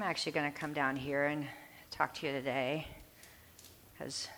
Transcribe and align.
I'm 0.00 0.08
actually 0.08 0.32
going 0.32 0.50
to 0.50 0.58
come 0.58 0.72
down 0.72 0.96
here 0.96 1.26
and 1.26 1.46
talk 1.90 2.14
to 2.14 2.26
you 2.26 2.32
today 2.32 2.86
because 3.92 4.28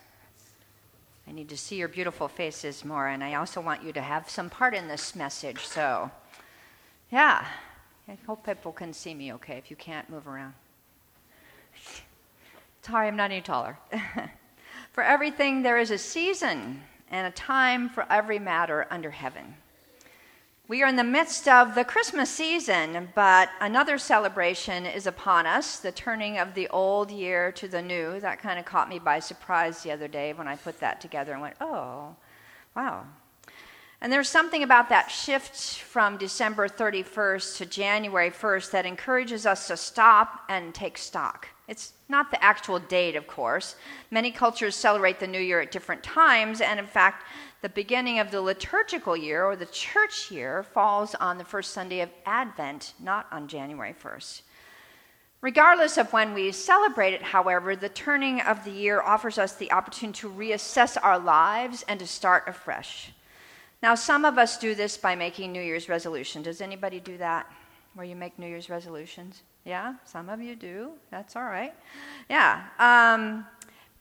I 1.25 1.31
need 1.31 1.47
to 1.47 1.57
see 1.57 1.77
your 1.77 1.87
beautiful 1.87 2.27
faces 2.27 2.83
more, 2.83 3.07
and 3.07 3.23
I 3.23 3.35
also 3.35 3.61
want 3.61 3.81
you 3.81 3.93
to 3.93 4.01
have 4.01 4.29
some 4.29 4.49
part 4.49 4.75
in 4.75 4.89
this 4.89 5.15
message. 5.15 5.59
So, 5.59 6.11
yeah, 7.13 7.45
I 8.09 8.17
hope 8.27 8.45
people 8.45 8.73
can 8.73 8.91
see 8.91 9.13
me 9.13 9.31
okay 9.35 9.57
if 9.57 9.69
you 9.71 9.77
can't 9.77 10.09
move 10.09 10.27
around. 10.27 10.53
Sorry, 12.81 13.07
I'm 13.07 13.15
not 13.15 13.31
any 13.31 13.39
taller. 13.39 13.77
for 14.91 15.01
everything, 15.01 15.61
there 15.61 15.77
is 15.77 15.91
a 15.91 15.97
season 15.97 16.81
and 17.09 17.25
a 17.25 17.31
time 17.31 17.87
for 17.87 18.05
every 18.09 18.37
matter 18.37 18.85
under 18.91 19.11
heaven. 19.11 19.55
We 20.69 20.81
are 20.81 20.87
in 20.87 20.95
the 20.95 21.03
midst 21.03 21.49
of 21.49 21.75
the 21.75 21.83
Christmas 21.83 22.29
season, 22.29 23.09
but 23.15 23.49
another 23.59 23.97
celebration 23.97 24.85
is 24.85 25.05
upon 25.05 25.45
us 25.45 25.79
the 25.79 25.91
turning 25.91 26.37
of 26.37 26.53
the 26.53 26.69
old 26.69 27.11
year 27.11 27.51
to 27.51 27.67
the 27.67 27.81
new. 27.81 28.17
That 28.21 28.39
kind 28.39 28.57
of 28.57 28.63
caught 28.63 28.87
me 28.87 28.97
by 28.97 29.19
surprise 29.19 29.83
the 29.83 29.91
other 29.91 30.07
day 30.07 30.31
when 30.31 30.47
I 30.47 30.55
put 30.55 30.79
that 30.79 31.01
together 31.01 31.33
and 31.33 31.41
went, 31.41 31.57
oh, 31.59 32.15
wow. 32.77 33.03
And 33.99 34.11
there's 34.11 34.29
something 34.29 34.63
about 34.63 34.87
that 34.87 35.11
shift 35.11 35.79
from 35.79 36.15
December 36.15 36.69
31st 36.69 37.57
to 37.57 37.65
January 37.65 38.31
1st 38.31 38.71
that 38.71 38.85
encourages 38.85 39.45
us 39.45 39.67
to 39.67 39.75
stop 39.75 40.43
and 40.47 40.73
take 40.73 40.97
stock. 40.97 41.49
It's 41.67 41.93
not 42.09 42.29
the 42.29 42.43
actual 42.43 42.79
date, 42.79 43.15
of 43.15 43.25
course. 43.25 43.75
Many 44.11 44.31
cultures 44.31 44.75
celebrate 44.75 45.19
the 45.19 45.27
new 45.27 45.39
year 45.39 45.61
at 45.61 45.71
different 45.71 46.03
times, 46.03 46.59
and 46.59 46.77
in 46.77 46.87
fact, 46.87 47.25
the 47.61 47.69
beginning 47.69 48.19
of 48.19 48.31
the 48.31 48.41
liturgical 48.41 49.15
year 49.15 49.45
or 49.45 49.55
the 49.55 49.65
church 49.67 50.29
year 50.29 50.63
falls 50.63 51.15
on 51.15 51.37
the 51.37 51.45
first 51.45 51.71
Sunday 51.71 52.01
of 52.01 52.09
Advent, 52.25 52.93
not 52.99 53.27
on 53.31 53.47
January 53.47 53.93
1st. 53.93 54.41
Regardless 55.39 55.97
of 55.97 56.11
when 56.11 56.33
we 56.33 56.51
celebrate 56.51 57.13
it, 57.13 57.21
however, 57.21 57.75
the 57.75 57.89
turning 57.89 58.41
of 58.41 58.63
the 58.65 58.71
year 58.71 59.01
offers 59.01 59.37
us 59.37 59.53
the 59.53 59.71
opportunity 59.71 60.19
to 60.19 60.29
reassess 60.29 60.97
our 61.01 61.19
lives 61.19 61.83
and 61.87 61.99
to 61.99 62.07
start 62.07 62.43
afresh. 62.47 63.13
Now, 63.81 63.95
some 63.95 64.23
of 64.23 64.37
us 64.37 64.57
do 64.57 64.75
this 64.75 64.97
by 64.97 65.15
making 65.15 65.51
New 65.51 65.61
Year's 65.61 65.89
resolutions. 65.89 66.45
Does 66.45 66.61
anybody 66.61 66.99
do 66.99 67.17
that? 67.17 67.49
Where 67.93 68.05
you 68.05 68.15
make 68.15 68.39
New 68.39 68.47
Year's 68.47 68.69
resolutions? 68.69 69.43
Yeah, 69.65 69.95
some 70.03 70.29
of 70.29 70.41
you 70.41 70.55
do. 70.55 70.91
That's 71.09 71.35
all 71.35 71.43
right. 71.43 71.73
Yeah. 72.29 72.63
Um, 72.79 73.45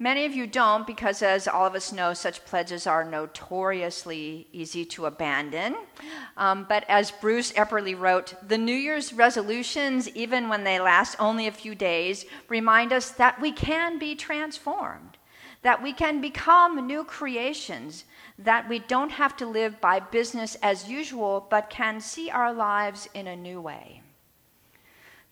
Many 0.02 0.24
of 0.24 0.34
you 0.34 0.48
don't, 0.48 0.84
because 0.84 1.22
as 1.22 1.46
all 1.46 1.64
of 1.64 1.76
us 1.76 1.92
know, 1.92 2.12
such 2.12 2.44
pledges 2.44 2.88
are 2.88 3.04
notoriously 3.04 4.48
easy 4.52 4.84
to 4.86 5.06
abandon. 5.06 5.76
Um, 6.36 6.66
but 6.68 6.84
as 6.88 7.12
Bruce 7.12 7.52
Epperly 7.52 7.96
wrote, 7.96 8.34
the 8.48 8.58
New 8.58 8.74
Year's 8.74 9.12
resolutions, 9.12 10.08
even 10.08 10.48
when 10.48 10.64
they 10.64 10.80
last 10.80 11.14
only 11.20 11.46
a 11.46 11.52
few 11.52 11.76
days, 11.76 12.24
remind 12.48 12.92
us 12.92 13.12
that 13.12 13.40
we 13.40 13.52
can 13.52 14.00
be 14.00 14.16
transformed, 14.16 15.18
that 15.62 15.80
we 15.80 15.92
can 15.92 16.20
become 16.20 16.84
new 16.84 17.04
creations, 17.04 18.04
that 18.40 18.68
we 18.68 18.80
don't 18.80 19.12
have 19.12 19.36
to 19.36 19.46
live 19.46 19.80
by 19.80 20.00
business 20.00 20.56
as 20.64 20.88
usual, 20.88 21.46
but 21.48 21.70
can 21.70 22.00
see 22.00 22.28
our 22.28 22.52
lives 22.52 23.08
in 23.14 23.28
a 23.28 23.36
new 23.36 23.60
way. 23.60 24.02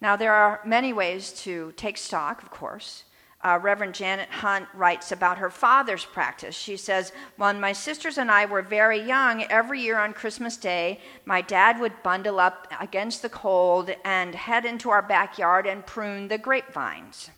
Now, 0.01 0.15
there 0.15 0.33
are 0.33 0.59
many 0.65 0.93
ways 0.93 1.31
to 1.43 1.73
take 1.77 1.97
stock, 1.97 2.41
of 2.41 2.49
course. 2.49 3.03
Uh, 3.43 3.59
Reverend 3.61 3.95
Janet 3.95 4.29
Hunt 4.29 4.67
writes 4.73 5.11
about 5.11 5.39
her 5.39 5.49
father's 5.49 6.05
practice. 6.05 6.55
She 6.55 6.77
says, 6.77 7.11
When 7.37 7.59
my 7.59 7.73
sisters 7.73 8.17
and 8.17 8.29
I 8.29 8.45
were 8.45 8.61
very 8.61 8.99
young, 8.99 9.43
every 9.43 9.81
year 9.81 9.97
on 9.97 10.13
Christmas 10.13 10.57
Day, 10.57 10.99
my 11.25 11.41
dad 11.41 11.79
would 11.79 12.03
bundle 12.03 12.39
up 12.39 12.67
against 12.79 13.21
the 13.21 13.29
cold 13.29 13.91
and 14.03 14.35
head 14.35 14.65
into 14.65 14.91
our 14.91 15.01
backyard 15.01 15.65
and 15.65 15.85
prune 15.85 16.27
the 16.27 16.37
grapevines. 16.37 17.31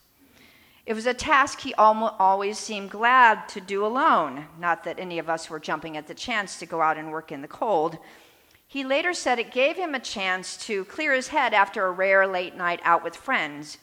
It 0.86 0.94
was 0.94 1.06
a 1.06 1.14
task 1.14 1.62
he 1.62 1.74
almost 1.76 2.16
always 2.20 2.58
seemed 2.58 2.90
glad 2.90 3.48
to 3.50 3.62
do 3.62 3.86
alone, 3.86 4.48
not 4.60 4.84
that 4.84 5.00
any 5.00 5.20
of 5.20 5.30
us 5.30 5.50
were 5.50 5.60
jumping 5.60 5.96
at 5.96 6.08
the 6.08 6.14
chance 6.14 6.60
to 6.60 6.66
go 6.66 6.82
out 6.82 6.98
and 6.98 7.12
work 7.12 7.32
in 7.32 7.42
the 7.42 7.48
cold. 7.48 7.98
He 8.74 8.84
later 8.84 9.14
said 9.14 9.38
it 9.38 9.52
gave 9.52 9.76
him 9.76 9.94
a 9.94 10.00
chance 10.00 10.58
to 10.66 10.84
clear 10.86 11.14
his 11.14 11.28
head 11.28 11.54
after 11.54 11.86
a 11.86 11.92
rare 11.92 12.26
late 12.26 12.56
night 12.56 12.80
out 12.84 13.04
with 13.04 13.16
friends. 13.16 13.78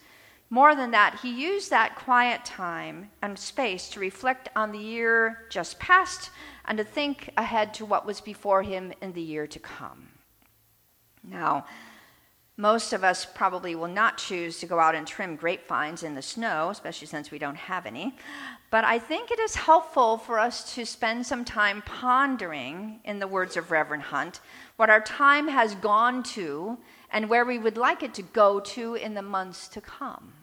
More 0.49 0.75
than 0.75 0.91
that, 0.91 1.21
he 1.23 1.31
used 1.31 1.69
that 1.69 1.95
quiet 1.95 2.43
time 2.43 3.09
and 3.21 3.39
space 3.39 3.87
to 3.91 4.01
reflect 4.01 4.49
on 4.53 4.73
the 4.73 4.77
year 4.77 5.45
just 5.49 5.79
past 5.79 6.29
and 6.65 6.77
to 6.77 6.83
think 6.83 7.31
ahead 7.37 7.73
to 7.75 7.85
what 7.85 8.05
was 8.05 8.19
before 8.19 8.63
him 8.63 8.91
in 9.01 9.13
the 9.13 9.21
year 9.21 9.47
to 9.47 9.59
come. 9.59 10.09
Now, 11.23 11.67
most 12.61 12.93
of 12.93 13.03
us 13.03 13.25
probably 13.25 13.73
will 13.73 13.87
not 13.87 14.19
choose 14.19 14.59
to 14.59 14.67
go 14.67 14.79
out 14.79 14.93
and 14.93 15.07
trim 15.07 15.35
grapevines 15.35 16.03
in 16.03 16.13
the 16.13 16.21
snow, 16.21 16.69
especially 16.69 17.07
since 17.07 17.31
we 17.31 17.39
don't 17.39 17.57
have 17.57 17.87
any. 17.87 18.15
But 18.69 18.85
I 18.85 18.99
think 18.99 19.31
it 19.31 19.39
is 19.39 19.55
helpful 19.55 20.19
for 20.19 20.37
us 20.37 20.75
to 20.75 20.85
spend 20.85 21.25
some 21.25 21.43
time 21.43 21.81
pondering, 21.81 22.99
in 23.03 23.17
the 23.17 23.27
words 23.27 23.57
of 23.57 23.71
Reverend 23.71 24.03
Hunt, 24.03 24.41
what 24.75 24.91
our 24.91 25.01
time 25.01 25.47
has 25.47 25.73
gone 25.73 26.21
to 26.35 26.77
and 27.11 27.27
where 27.27 27.45
we 27.45 27.57
would 27.57 27.77
like 27.77 28.03
it 28.03 28.13
to 28.13 28.21
go 28.21 28.59
to 28.59 28.93
in 28.93 29.15
the 29.15 29.23
months 29.23 29.67
to 29.69 29.81
come. 29.81 30.33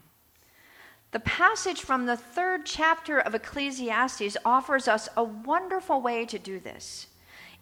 The 1.12 1.20
passage 1.20 1.82
from 1.82 2.06
the 2.06 2.16
third 2.16 2.66
chapter 2.66 3.20
of 3.20 3.34
Ecclesiastes 3.36 4.36
offers 4.44 4.88
us 4.88 5.08
a 5.16 5.22
wonderful 5.22 6.02
way 6.02 6.26
to 6.26 6.38
do 6.38 6.58
this. 6.58 7.06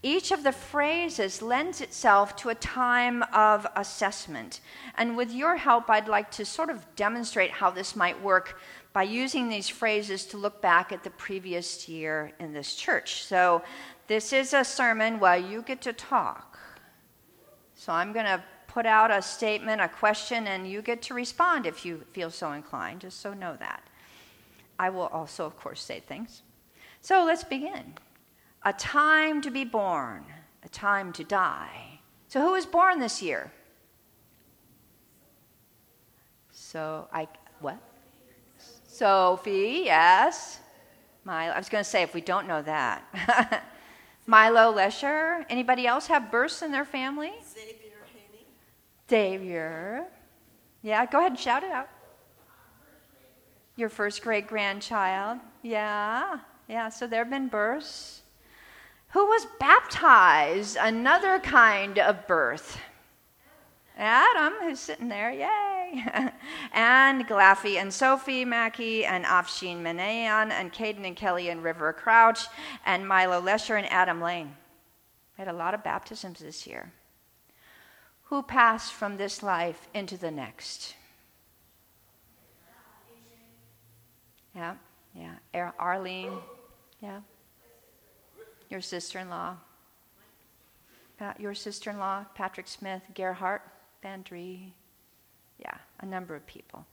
Each 0.06 0.30
of 0.30 0.44
the 0.44 0.52
phrases 0.52 1.42
lends 1.42 1.80
itself 1.80 2.36
to 2.36 2.50
a 2.50 2.54
time 2.54 3.24
of 3.32 3.66
assessment. 3.74 4.60
And 4.96 5.16
with 5.16 5.32
your 5.32 5.56
help, 5.56 5.90
I'd 5.90 6.06
like 6.06 6.30
to 6.32 6.44
sort 6.44 6.70
of 6.70 6.86
demonstrate 6.94 7.50
how 7.50 7.72
this 7.72 7.96
might 7.96 8.22
work 8.22 8.60
by 8.92 9.02
using 9.02 9.48
these 9.48 9.68
phrases 9.68 10.24
to 10.26 10.36
look 10.36 10.62
back 10.62 10.92
at 10.92 11.02
the 11.02 11.10
previous 11.10 11.88
year 11.88 12.30
in 12.38 12.52
this 12.52 12.76
church. 12.76 13.24
So, 13.24 13.64
this 14.06 14.32
is 14.32 14.54
a 14.54 14.62
sermon 14.62 15.18
where 15.18 15.38
you 15.38 15.62
get 15.62 15.82
to 15.82 15.92
talk. 15.92 16.56
So, 17.74 17.92
I'm 17.92 18.12
going 18.12 18.26
to 18.26 18.40
put 18.68 18.86
out 18.86 19.10
a 19.10 19.20
statement, 19.20 19.80
a 19.80 19.88
question, 19.88 20.46
and 20.46 20.70
you 20.70 20.82
get 20.82 21.02
to 21.02 21.14
respond 21.14 21.66
if 21.66 21.84
you 21.84 22.04
feel 22.12 22.30
so 22.30 22.52
inclined, 22.52 23.00
just 23.00 23.18
so 23.18 23.34
know 23.34 23.56
that. 23.58 23.82
I 24.78 24.88
will 24.90 25.08
also, 25.08 25.46
of 25.46 25.56
course, 25.56 25.82
say 25.82 25.98
things. 25.98 26.42
So 27.00 27.24
let's 27.24 27.42
begin. 27.42 27.94
A 28.66 28.72
time 28.72 29.40
to 29.42 29.50
be 29.52 29.64
born, 29.64 30.24
a 30.64 30.68
time 30.68 31.12
to 31.12 31.22
die. 31.22 32.00
So, 32.26 32.40
who 32.42 32.50
was 32.50 32.66
born 32.66 32.98
this 32.98 33.22
year? 33.22 33.52
So, 36.50 37.06
I, 37.12 37.28
what? 37.60 37.78
Sophie, 38.88 39.82
yes. 39.84 40.58
Milo, 41.24 41.52
I 41.52 41.58
was 41.58 41.68
going 41.68 41.84
to 41.84 41.88
say, 41.88 42.02
if 42.02 42.12
we 42.12 42.20
don't 42.20 42.48
know 42.48 42.60
that. 42.62 43.62
Milo 44.26 44.72
Lesher. 44.72 45.46
Anybody 45.48 45.86
else 45.86 46.08
have 46.08 46.32
births 46.32 46.60
in 46.62 46.72
their 46.72 46.84
family? 46.84 47.34
Xavier. 47.48 48.02
Haney. 48.14 48.46
Xavier. 49.08 50.06
Yeah, 50.82 51.06
go 51.06 51.20
ahead 51.20 51.30
and 51.30 51.38
shout 51.38 51.62
it 51.62 51.70
out. 51.70 51.88
Your 53.76 53.90
first 53.90 54.22
great 54.22 54.48
grandchild. 54.48 55.38
Yeah, 55.62 56.40
yeah, 56.68 56.88
so 56.88 57.06
there 57.06 57.22
have 57.22 57.30
been 57.30 57.46
births. 57.46 58.22
Who 59.16 59.24
was 59.24 59.46
baptized? 59.58 60.76
Another 60.78 61.38
kind 61.38 61.98
of 61.98 62.26
birth. 62.26 62.78
Adam, 63.96 64.52
who's 64.60 64.78
sitting 64.78 65.08
there, 65.08 65.32
yay! 65.32 66.04
and 66.74 67.26
Glaffy 67.26 67.76
and 67.76 67.90
Sophie 67.90 68.44
Mackey 68.44 69.06
and 69.06 69.24
Afshin 69.24 69.80
Menayan 69.80 70.50
and 70.50 70.70
Caden 70.70 71.06
and 71.06 71.16
Kelly 71.16 71.48
and 71.48 71.64
River 71.64 71.94
Crouch 71.94 72.40
and 72.84 73.08
Milo 73.08 73.40
Lesher 73.40 73.76
and 73.76 73.90
Adam 73.90 74.20
Lane. 74.20 74.54
We 75.38 75.46
had 75.46 75.48
a 75.48 75.56
lot 75.56 75.72
of 75.72 75.82
baptisms 75.82 76.40
this 76.40 76.66
year 76.66 76.92
who 78.24 78.42
passed 78.42 78.92
from 78.92 79.16
this 79.16 79.42
life 79.42 79.88
into 79.94 80.18
the 80.18 80.30
next. 80.30 80.94
Yeah, 84.54 84.74
yeah. 85.14 85.70
Arlene, 85.78 86.34
yeah. 87.00 87.20
Your 88.68 88.80
sister 88.80 89.18
in 89.18 89.30
law. 89.30 89.56
Your 91.38 91.54
sister 91.54 91.90
in 91.90 91.98
law, 91.98 92.24
Patrick 92.34 92.68
Smith, 92.68 93.02
Gerhardt, 93.14 93.62
Bandry. 94.04 94.72
Yeah, 95.58 95.74
a 96.00 96.06
number 96.06 96.34
of 96.34 96.46
people. 96.46 96.86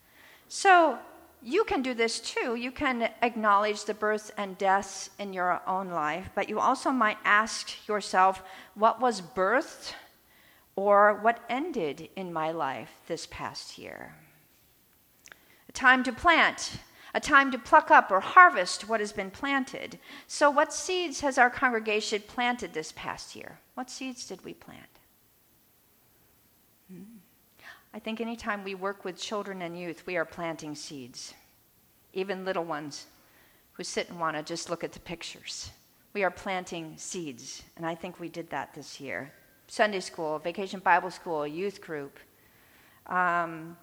So 0.48 0.98
you 1.42 1.66
can 1.66 1.82
do 1.82 1.94
this 1.94 2.20
too. 2.20 2.56
You 2.56 2.72
can 2.72 3.10
acknowledge 3.22 3.84
the 3.84 3.94
births 3.94 4.32
and 4.38 4.58
deaths 4.58 5.10
in 5.20 5.34
your 5.34 5.62
own 5.68 5.90
life, 5.90 6.30
but 6.36 6.48
you 6.48 6.60
also 6.60 6.90
might 6.92 7.18
ask 7.26 7.88
yourself 7.88 8.42
what 8.76 9.02
was 9.02 9.20
birthed 9.20 9.94
or 10.76 11.16
what 11.22 11.44
ended 11.50 12.10
in 12.16 12.32
my 12.32 12.52
life 12.52 12.92
this 13.08 13.28
past 13.30 13.78
year. 13.78 14.16
A 15.68 15.72
time 15.74 16.04
to 16.04 16.14
plant, 16.14 16.78
a 17.14 17.20
time 17.20 17.52
to 17.52 17.58
pluck 17.58 17.92
up 17.92 18.12
or 18.12 18.20
harvest 18.20 18.88
what 18.88 19.00
has 19.00 19.12
been 19.12 19.30
planted. 19.30 20.00
So, 20.28 20.50
what 20.50 20.74
seeds 20.74 21.22
has 21.22 21.38
our 21.38 21.50
congregation 21.50 22.24
planted 22.28 22.74
this 22.74 22.92
past 22.96 23.36
year? 23.36 23.60
What 23.76 23.90
seeds 23.90 24.28
did 24.28 24.44
we 24.44 24.54
plant? 24.54 24.82
Hmm. 26.90 27.04
I 27.94 28.00
think 28.00 28.20
anytime 28.20 28.64
we 28.64 28.74
work 28.74 29.06
with 29.06 29.18
children 29.18 29.62
and 29.62 29.80
youth, 29.80 30.04
we 30.08 30.18
are 30.18 30.26
planting 30.26 30.74
seeds, 30.74 31.34
even 32.14 32.46
little 32.46 32.64
ones 32.64 33.06
who 33.74 33.84
sit 33.84 34.10
and 34.10 34.20
want 34.20 34.36
to 34.36 34.44
just 34.44 34.70
look 34.70 34.84
at 34.84 34.92
the 34.92 35.00
pictures. 35.00 35.70
We 36.14 36.24
are 36.24 36.32
planting 36.32 36.94
seeds, 36.98 37.64
and 37.78 37.86
I 37.86 37.94
think 37.94 38.20
we 38.20 38.30
did 38.30 38.50
that 38.50 38.74
this 38.74 39.00
year. 39.00 39.32
Sunday 39.68 40.00
school, 40.00 40.40
vacation 40.40 40.80
Bible 40.80 41.12
school, 41.12 41.46
youth 41.46 41.82
group, 41.82 42.20
um, 43.08 43.78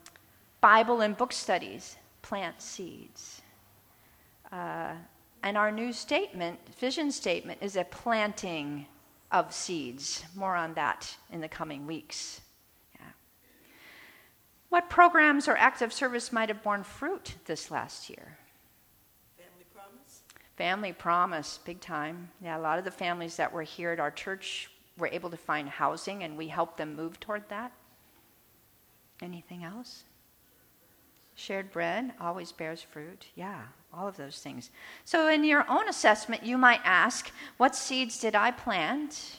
Bible 0.60 1.00
and 1.00 1.16
book 1.16 1.32
studies, 1.32 1.96
plant 2.30 2.62
seeds. 2.62 3.42
Uh, 4.52 4.92
and 5.42 5.56
our 5.56 5.72
new 5.72 5.92
statement, 5.92 6.60
vision 6.78 7.10
statement, 7.10 7.58
is 7.60 7.74
a 7.74 7.82
planting 7.82 8.86
of 9.32 9.52
seeds. 9.52 10.22
More 10.36 10.54
on 10.54 10.72
that 10.74 11.12
in 11.32 11.40
the 11.40 11.48
coming 11.48 11.88
weeks. 11.88 12.40
Yeah. 12.94 13.06
What 14.68 14.88
programs 14.88 15.48
or 15.48 15.56
acts 15.56 15.82
of 15.82 15.92
service 15.92 16.32
might 16.32 16.50
have 16.50 16.62
borne 16.62 16.84
fruit 16.84 17.34
this 17.46 17.68
last 17.68 18.08
year? 18.08 18.38
Family 19.36 19.64
Promise. 19.74 20.22
Family 20.56 20.92
Promise, 20.92 21.58
big 21.64 21.80
time. 21.80 22.30
Yeah, 22.40 22.56
a 22.56 22.60
lot 22.60 22.78
of 22.78 22.84
the 22.84 22.92
families 22.92 23.34
that 23.38 23.52
were 23.52 23.64
here 23.64 23.90
at 23.90 23.98
our 23.98 24.12
church 24.12 24.70
were 24.96 25.08
able 25.08 25.30
to 25.30 25.36
find 25.36 25.68
housing, 25.68 26.22
and 26.22 26.36
we 26.36 26.46
helped 26.46 26.76
them 26.76 26.94
move 26.94 27.18
toward 27.18 27.48
that. 27.48 27.72
Anything 29.20 29.64
else? 29.64 30.04
Shared 31.34 31.72
bread 31.72 32.12
always 32.20 32.52
bears 32.52 32.82
fruit. 32.82 33.26
Yeah, 33.34 33.62
all 33.92 34.06
of 34.06 34.16
those 34.16 34.38
things. 34.40 34.70
So, 35.04 35.28
in 35.28 35.44
your 35.44 35.64
own 35.70 35.88
assessment, 35.88 36.44
you 36.44 36.58
might 36.58 36.80
ask, 36.84 37.30
What 37.56 37.74
seeds 37.74 38.20
did 38.20 38.34
I 38.34 38.50
plant? 38.50 39.38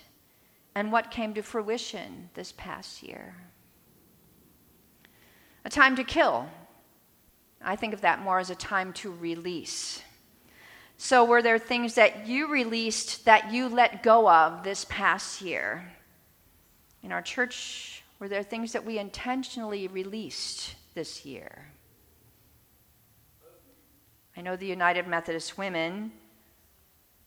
And 0.73 0.91
what 0.91 1.11
came 1.11 1.33
to 1.33 1.41
fruition 1.41 2.29
this 2.33 2.53
past 2.53 3.03
year? 3.03 3.35
A 5.65 5.69
time 5.69 5.95
to 5.97 6.03
kill. 6.03 6.47
I 7.63 7.75
think 7.75 7.93
of 7.93 8.01
that 8.01 8.21
more 8.21 8.39
as 8.39 8.49
a 8.49 8.55
time 8.55 8.93
to 8.93 9.11
release. 9.11 10.01
So, 10.97 11.25
were 11.25 11.41
there 11.41 11.59
things 11.59 11.95
that 11.95 12.27
you 12.27 12.47
released 12.47 13.25
that 13.25 13.51
you 13.51 13.69
let 13.69 14.03
go 14.03 14.29
of 14.29 14.63
this 14.63 14.85
past 14.85 15.41
year? 15.41 15.91
In 17.03 17.11
our 17.11 17.21
church, 17.21 18.03
were 18.19 18.27
there 18.27 18.43
things 18.43 18.71
that 18.73 18.85
we 18.85 18.99
intentionally 18.99 19.87
released 19.87 20.75
this 20.93 21.25
year? 21.25 21.71
I 24.41 24.43
know 24.43 24.55
the 24.55 24.65
United 24.65 25.05
Methodist 25.05 25.55
Women, 25.55 26.11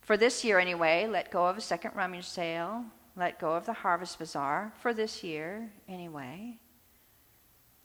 for 0.00 0.16
this 0.16 0.42
year 0.42 0.58
anyway, 0.58 1.06
let 1.08 1.30
go 1.30 1.46
of 1.46 1.56
a 1.56 1.60
second 1.60 1.92
rummage 1.94 2.26
sale, 2.26 2.84
let 3.14 3.38
go 3.38 3.52
of 3.52 3.66
the 3.66 3.72
harvest 3.72 4.18
bazaar, 4.18 4.72
for 4.80 4.92
this 4.92 5.22
year 5.22 5.70
anyway. 5.86 6.56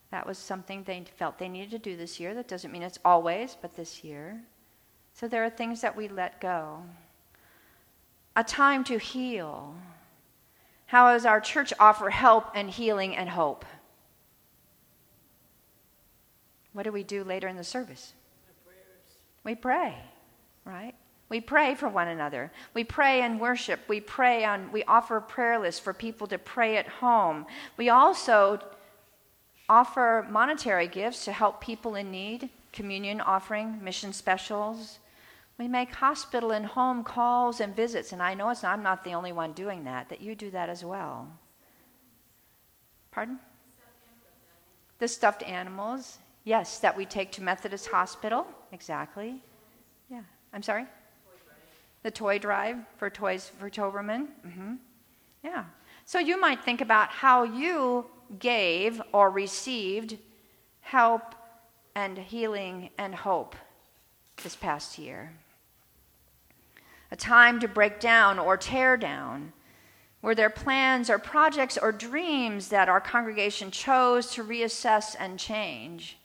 That 0.09 0.25
was 0.25 0.39
something 0.39 0.81
they 0.81 1.03
felt 1.15 1.37
they 1.37 1.47
needed 1.47 1.69
to 1.69 1.77
do 1.77 1.95
this 1.95 2.19
year. 2.19 2.33
That 2.33 2.47
doesn't 2.47 2.71
mean 2.71 2.81
it's 2.81 2.97
always, 3.05 3.55
but 3.61 3.75
this 3.75 4.03
year. 4.03 4.41
So 5.13 5.27
there 5.27 5.43
are 5.43 5.49
things 5.51 5.81
that 5.81 5.95
we 5.95 6.07
let 6.07 6.41
go. 6.41 6.81
A 8.35 8.43
time 8.43 8.83
to 8.85 8.97
heal. 8.97 9.75
How 10.87 11.13
does 11.13 11.27
our 11.27 11.39
church 11.39 11.71
offer 11.79 12.09
help 12.09 12.47
and 12.55 12.67
healing 12.67 13.15
and 13.15 13.29
hope? 13.29 13.63
What 16.73 16.81
do 16.81 16.91
we 16.91 17.03
do 17.03 17.23
later 17.23 17.47
in 17.47 17.57
the 17.57 17.63
service? 17.63 18.15
We 19.43 19.55
pray, 19.55 19.95
right? 20.65 20.95
We 21.29 21.41
pray 21.41 21.75
for 21.75 21.87
one 21.87 22.07
another. 22.07 22.51
We 22.73 22.83
pray 22.83 23.21
and 23.21 23.39
worship. 23.39 23.79
We 23.87 24.01
pray 24.01 24.43
on 24.45 24.71
we 24.71 24.83
offer 24.83 25.21
prayer 25.21 25.59
lists 25.59 25.79
for 25.79 25.93
people 25.93 26.27
to 26.27 26.37
pray 26.37 26.77
at 26.77 26.87
home. 26.87 27.45
We 27.77 27.89
also 27.89 28.59
offer 29.67 30.27
monetary 30.29 30.87
gifts 30.87 31.25
to 31.25 31.31
help 31.31 31.61
people 31.61 31.95
in 31.95 32.09
need, 32.09 32.49
communion 32.71 33.21
offering, 33.21 33.83
mission 33.83 34.11
specials, 34.13 34.99
we 35.59 35.67
make 35.67 35.93
hospital 35.93 36.51
and 36.51 36.65
home 36.65 37.03
calls 37.03 37.59
and 37.59 37.75
visits, 37.75 38.13
and 38.13 38.23
I 38.23 38.33
know 38.33 38.49
it's 38.49 38.63
not, 38.63 38.71
I'm 38.71 38.81
not 38.81 39.03
the 39.03 39.11
only 39.11 39.33
one 39.33 39.51
doing 39.51 39.83
that, 39.83 40.07
that 40.07 40.21
you 40.21 40.33
do 40.33 40.49
that 40.51 40.69
as 40.69 40.85
well. 40.85 41.27
Pardon? 43.11 43.39
The 44.99 45.07
stuffed 45.09 45.43
animals, 45.43 46.19
yes, 46.45 46.79
that 46.79 46.95
we 46.95 47.05
take 47.05 47.33
to 47.33 47.43
Methodist 47.43 47.87
Hospital, 47.87 48.47
exactly. 48.71 49.41
Yeah, 50.09 50.21
I'm 50.53 50.63
sorry? 50.63 50.85
The 52.03 52.11
toy 52.11 52.39
drive 52.39 52.77
for 52.97 53.09
Toys 53.09 53.51
for 53.59 53.69
Toberman. 53.69 54.27
Mm-hmm. 54.45 54.75
Yeah. 55.43 55.65
So 56.05 56.19
you 56.19 56.39
might 56.39 56.63
think 56.63 56.81
about 56.81 57.09
how 57.09 57.43
you 57.43 58.05
gave 58.39 59.01
or 59.11 59.29
received 59.29 60.17
help 60.81 61.35
and 61.95 62.17
healing 62.17 62.89
and 62.97 63.13
hope 63.13 63.55
this 64.41 64.55
past 64.55 64.97
year 64.97 65.33
a 67.11 67.15
time 67.15 67.59
to 67.59 67.67
break 67.67 67.99
down 67.99 68.37
or 68.37 68.57
tear 68.57 68.95
down? 68.97 69.53
Were 70.21 70.35
there 70.35 70.49
plans 70.49 71.09
or 71.09 71.17
projects 71.17 71.77
or 71.77 71.91
dreams 71.91 72.69
that 72.69 72.89
our 72.89 73.01
congregation 73.01 73.71
chose 73.71 74.31
to 74.33 74.43
reassess 74.43 75.15
and 75.17 75.39
change? 75.39 76.18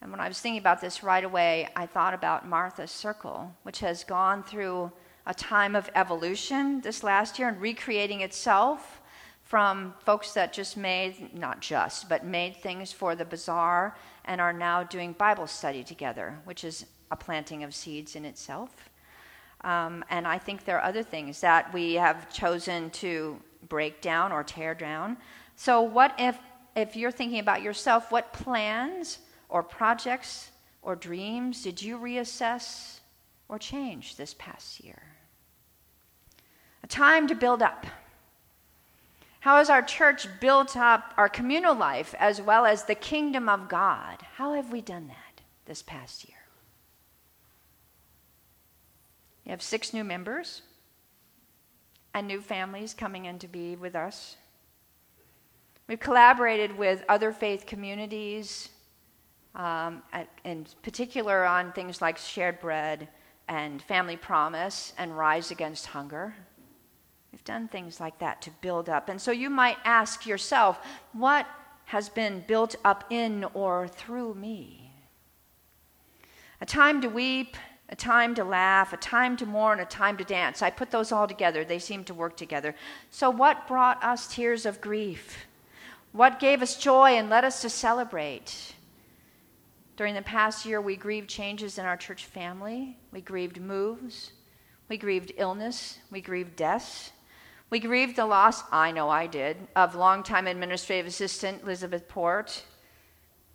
And 0.00 0.10
when 0.10 0.20
I 0.20 0.28
was 0.28 0.40
thinking 0.40 0.60
about 0.60 0.80
this 0.80 1.02
right 1.02 1.24
away, 1.24 1.68
I 1.74 1.86
thought 1.86 2.14
about 2.14 2.46
Martha's 2.46 2.90
Circle, 2.90 3.52
which 3.64 3.80
has 3.80 4.04
gone 4.04 4.42
through 4.42 4.92
a 5.26 5.34
time 5.34 5.74
of 5.74 5.90
evolution 5.94 6.80
this 6.80 7.02
last 7.02 7.38
year 7.38 7.48
and 7.48 7.60
recreating 7.60 8.20
itself 8.20 9.00
from 9.42 9.94
folks 10.04 10.32
that 10.34 10.52
just 10.52 10.76
made, 10.76 11.34
not 11.34 11.60
just, 11.60 12.08
but 12.08 12.24
made 12.24 12.56
things 12.56 12.92
for 12.92 13.14
the 13.14 13.24
bazaar 13.24 13.96
and 14.26 14.40
are 14.40 14.52
now 14.52 14.82
doing 14.82 15.12
Bible 15.14 15.46
study 15.46 15.82
together, 15.82 16.38
which 16.44 16.64
is 16.64 16.86
a 17.10 17.16
planting 17.16 17.64
of 17.64 17.74
seeds 17.74 18.14
in 18.14 18.24
itself. 18.24 18.90
Um, 19.62 20.04
and 20.10 20.26
I 20.26 20.38
think 20.38 20.64
there 20.64 20.76
are 20.76 20.84
other 20.84 21.02
things 21.02 21.40
that 21.40 21.72
we 21.72 21.94
have 21.94 22.32
chosen 22.32 22.90
to 22.90 23.40
break 23.68 24.00
down 24.00 24.32
or 24.32 24.44
tear 24.44 24.74
down. 24.74 25.16
So, 25.56 25.82
what 25.82 26.14
if, 26.18 26.38
if 26.76 26.94
you're 26.94 27.10
thinking 27.10 27.40
about 27.40 27.62
yourself, 27.62 28.12
what 28.12 28.32
plans 28.32 29.18
or 29.48 29.62
projects 29.62 30.50
or 30.82 30.96
dreams 30.96 31.62
did 31.62 31.82
you 31.82 31.98
reassess 31.98 33.00
or 33.48 33.58
change 33.58 34.16
this 34.16 34.34
past 34.34 34.80
year? 34.80 35.02
A 36.82 36.86
time 36.86 37.26
to 37.28 37.34
build 37.34 37.62
up. 37.62 37.86
How 39.40 39.58
has 39.58 39.70
our 39.70 39.82
church 39.82 40.26
built 40.40 40.76
up 40.76 41.14
our 41.16 41.28
communal 41.28 41.74
life 41.74 42.14
as 42.18 42.42
well 42.42 42.66
as 42.66 42.84
the 42.84 42.94
kingdom 42.94 43.48
of 43.48 43.68
God? 43.68 44.18
How 44.34 44.54
have 44.54 44.72
we 44.72 44.80
done 44.80 45.08
that 45.08 45.42
this 45.64 45.82
past 45.82 46.28
year? 46.28 46.36
We 49.44 49.50
have 49.50 49.62
six 49.62 49.94
new 49.94 50.04
members 50.04 50.62
and 52.12 52.26
new 52.26 52.40
families 52.40 52.94
coming 52.94 53.26
in 53.26 53.38
to 53.38 53.48
be 53.48 53.76
with 53.76 53.94
us. 53.94 54.36
We've 55.86 56.00
collaborated 56.00 56.76
with 56.76 57.04
other 57.08 57.32
faith 57.32 57.64
communities, 57.64 58.68
um, 59.58 60.02
in 60.44 60.66
particular 60.82 61.44
on 61.44 61.72
things 61.72 62.00
like 62.00 62.16
shared 62.16 62.60
bread 62.60 63.08
and 63.48 63.82
family 63.82 64.16
promise 64.16 64.92
and 64.96 65.16
rise 65.16 65.50
against 65.50 65.86
hunger. 65.86 66.34
We've 67.32 67.44
done 67.44 67.68
things 67.68 68.00
like 68.00 68.18
that 68.20 68.40
to 68.42 68.50
build 68.62 68.88
up. 68.88 69.08
And 69.08 69.20
so 69.20 69.30
you 69.30 69.50
might 69.50 69.76
ask 69.84 70.26
yourself, 70.26 70.78
what 71.12 71.46
has 71.86 72.08
been 72.08 72.44
built 72.46 72.76
up 72.84 73.04
in 73.10 73.44
or 73.52 73.88
through 73.88 74.34
me? 74.34 74.92
A 76.60 76.66
time 76.66 77.00
to 77.02 77.08
weep 77.08 77.56
a 77.88 77.96
time 77.96 78.34
to 78.34 78.44
laugh, 78.44 78.92
a 78.92 78.96
time 78.98 79.36
to 79.36 79.46
mourn, 79.46 79.80
a 79.80 79.84
time 79.84 80.16
to 80.18 80.24
dance. 80.24 80.62
I 80.62 80.70
put 80.70 80.90
those 80.90 81.10
all 81.10 81.26
together. 81.26 81.64
They 81.64 81.78
seem 81.78 82.04
to 82.04 82.14
work 82.14 82.36
together. 82.36 82.74
So, 83.10 83.30
what 83.30 83.66
brought 83.66 84.02
us 84.04 84.32
tears 84.32 84.66
of 84.66 84.80
grief? 84.80 85.46
What 86.12 86.40
gave 86.40 86.62
us 86.62 86.76
joy 86.76 87.12
and 87.12 87.30
led 87.30 87.44
us 87.44 87.62
to 87.62 87.70
celebrate? 87.70 88.74
During 89.98 90.14
the 90.14 90.22
past 90.22 90.64
year, 90.64 90.80
we 90.80 90.94
grieved 90.94 91.28
changes 91.28 91.76
in 91.76 91.84
our 91.84 91.96
church 91.96 92.24
family. 92.24 92.96
We 93.10 93.20
grieved 93.20 93.60
moves. 93.60 94.30
We 94.88 94.96
grieved 94.96 95.32
illness. 95.36 95.98
We 96.12 96.20
grieved 96.20 96.54
deaths. 96.54 97.10
We 97.68 97.80
grieved 97.80 98.14
the 98.14 98.24
loss, 98.24 98.62
I 98.70 98.92
know 98.92 99.08
I 99.08 99.26
did, 99.26 99.56
of 99.74 99.96
longtime 99.96 100.46
administrative 100.46 101.06
assistant 101.06 101.64
Elizabeth 101.64 102.06
Port. 102.06 102.62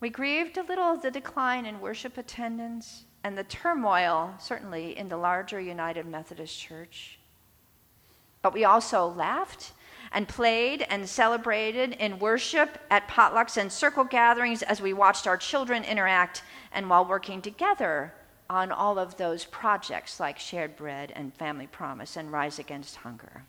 We 0.02 0.10
grieved 0.10 0.58
a 0.58 0.64
little 0.64 0.84
of 0.84 1.02
the 1.02 1.12
decline 1.12 1.66
in 1.66 1.80
worship 1.80 2.18
attendance 2.18 3.06
and 3.24 3.38
the 3.38 3.46
turmoil, 3.46 4.34
certainly, 4.38 4.98
in 4.98 5.08
the 5.08 5.16
larger 5.16 5.62
United 5.62 6.06
Methodist 6.06 6.60
Church. 6.60 7.20
But 8.42 8.54
we 8.54 8.66
also 8.66 9.08
laughed 9.08 9.72
and 10.14 10.28
played 10.28 10.86
and 10.90 11.10
celebrated 11.10 11.94
in 11.94 12.20
worship 12.20 12.78
at 12.92 13.08
potlucks 13.08 13.58
and 13.58 13.72
circle 13.72 14.04
gatherings 14.04 14.62
as 14.62 14.82
we 14.82 14.94
watched 14.94 15.26
our 15.26 15.38
children 15.38 15.84
interact 15.84 16.44
and 16.72 16.90
while 16.90 17.04
working 17.04 17.42
together 17.42 18.14
on 18.50 18.72
all 18.72 19.00
of 19.00 19.18
those 19.18 19.46
projects 19.46 20.20
like 20.20 20.38
Shared 20.38 20.76
Bread 20.76 21.12
and 21.16 21.34
Family 21.34 21.68
Promise 21.68 22.16
and 22.18 22.32
Rise 22.32 22.60
Against 22.60 22.98
Hunger. 22.98 23.44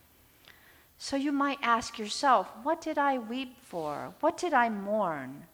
So 0.96 1.16
you 1.16 1.32
might 1.32 1.58
ask 1.60 1.98
yourself, 1.98 2.48
what 2.62 2.80
did 2.80 2.96
I 2.96 3.18
weep 3.18 3.56
for? 3.60 4.14
What 4.20 4.38
did 4.38 4.54
I 4.54 4.70
mourn? 4.70 5.44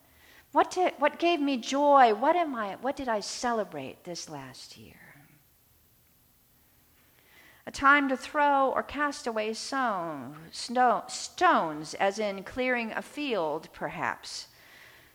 What, 0.52 0.70
did, 0.70 0.92
what 0.98 1.18
gave 1.18 1.40
me 1.40 1.56
joy? 1.56 2.14
What, 2.14 2.36
am 2.36 2.54
I, 2.54 2.76
what 2.80 2.96
did 2.96 3.08
I 3.08 3.20
celebrate 3.20 4.04
this 4.04 4.28
last 4.28 4.76
year? 4.76 4.99
A 7.66 7.70
time 7.70 8.08
to 8.08 8.16
throw 8.16 8.70
or 8.70 8.82
cast 8.82 9.26
away 9.26 9.52
stone, 9.52 10.36
stones, 10.50 11.94
as 11.94 12.18
in 12.18 12.42
clearing 12.42 12.92
a 12.92 13.02
field, 13.02 13.68
perhaps. 13.72 14.48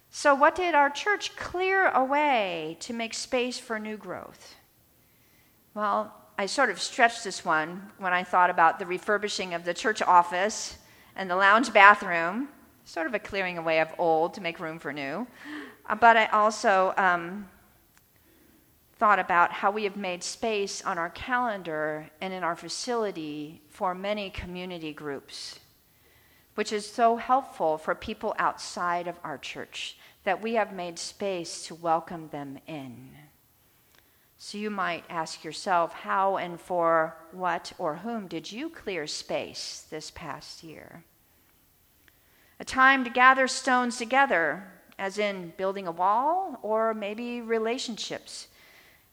So, 0.09 0.33
what 0.33 0.55
did 0.55 0.75
our 0.75 0.89
church 0.89 1.35
clear 1.35 1.89
away 1.89 2.77
to 2.81 2.93
make 2.93 3.13
space 3.13 3.57
for 3.57 3.79
new 3.79 3.97
growth? 3.97 4.55
Well, 5.73 6.13
I 6.37 6.45
sort 6.45 6.69
of 6.69 6.81
stretched 6.81 7.23
this 7.23 7.43
one 7.43 7.91
when 7.97 8.13
I 8.13 8.23
thought 8.23 8.49
about 8.49 8.79
the 8.79 8.85
refurbishing 8.85 9.53
of 9.53 9.65
the 9.65 9.73
church 9.73 10.01
office 10.01 10.77
and 11.15 11.29
the 11.29 11.35
lounge 11.35 11.73
bathroom 11.73 12.49
sort 12.85 13.07
of 13.07 13.13
a 13.13 13.19
clearing 13.19 13.57
away 13.57 13.79
of 13.79 13.93
old 13.97 14.33
to 14.35 14.41
make 14.41 14.59
room 14.59 14.79
for 14.79 14.93
new. 14.93 15.27
Uh, 15.87 15.95
but 15.95 16.15
I 16.15 16.27
also 16.27 16.93
um, 16.97 17.49
thought 18.97 19.19
about 19.19 19.51
how 19.51 19.71
we 19.71 19.83
have 19.83 19.97
made 19.97 20.23
space 20.23 20.81
on 20.83 20.97
our 20.97 21.09
calendar 21.09 22.09
and 22.21 22.33
in 22.33 22.43
our 22.43 22.55
facility 22.55 23.61
for 23.69 23.93
many 23.93 24.29
community 24.29 24.93
groups, 24.93 25.59
which 26.55 26.71
is 26.71 26.89
so 26.89 27.17
helpful 27.17 27.77
for 27.77 27.93
people 27.93 28.33
outside 28.39 29.07
of 29.07 29.19
our 29.23 29.37
church 29.37 29.97
that 30.23 30.41
we 30.41 30.53
have 30.53 30.73
made 30.73 30.97
space 30.97 31.67
to 31.67 31.75
welcome 31.75 32.29
them 32.29 32.57
in. 32.67 33.09
So 34.37 34.57
you 34.57 34.69
might 34.69 35.03
ask 35.09 35.43
yourself, 35.43 35.93
how 35.93 36.37
and 36.37 36.59
for 36.59 37.15
what 37.31 37.73
or 37.77 37.97
whom 37.97 38.27
did 38.27 38.51
you 38.51 38.69
clear 38.69 39.07
space 39.07 39.85
this 39.89 40.11
past 40.11 40.63
year? 40.63 41.03
a 42.59 42.65
time 42.65 43.03
to 43.03 43.09
gather 43.09 43.47
stones 43.47 43.97
together, 43.97 44.63
as 44.97 45.17
in 45.17 45.53
building 45.57 45.87
a 45.87 45.91
wall 45.91 46.57
or 46.61 46.93
maybe 46.93 47.41
relationships. 47.41 48.47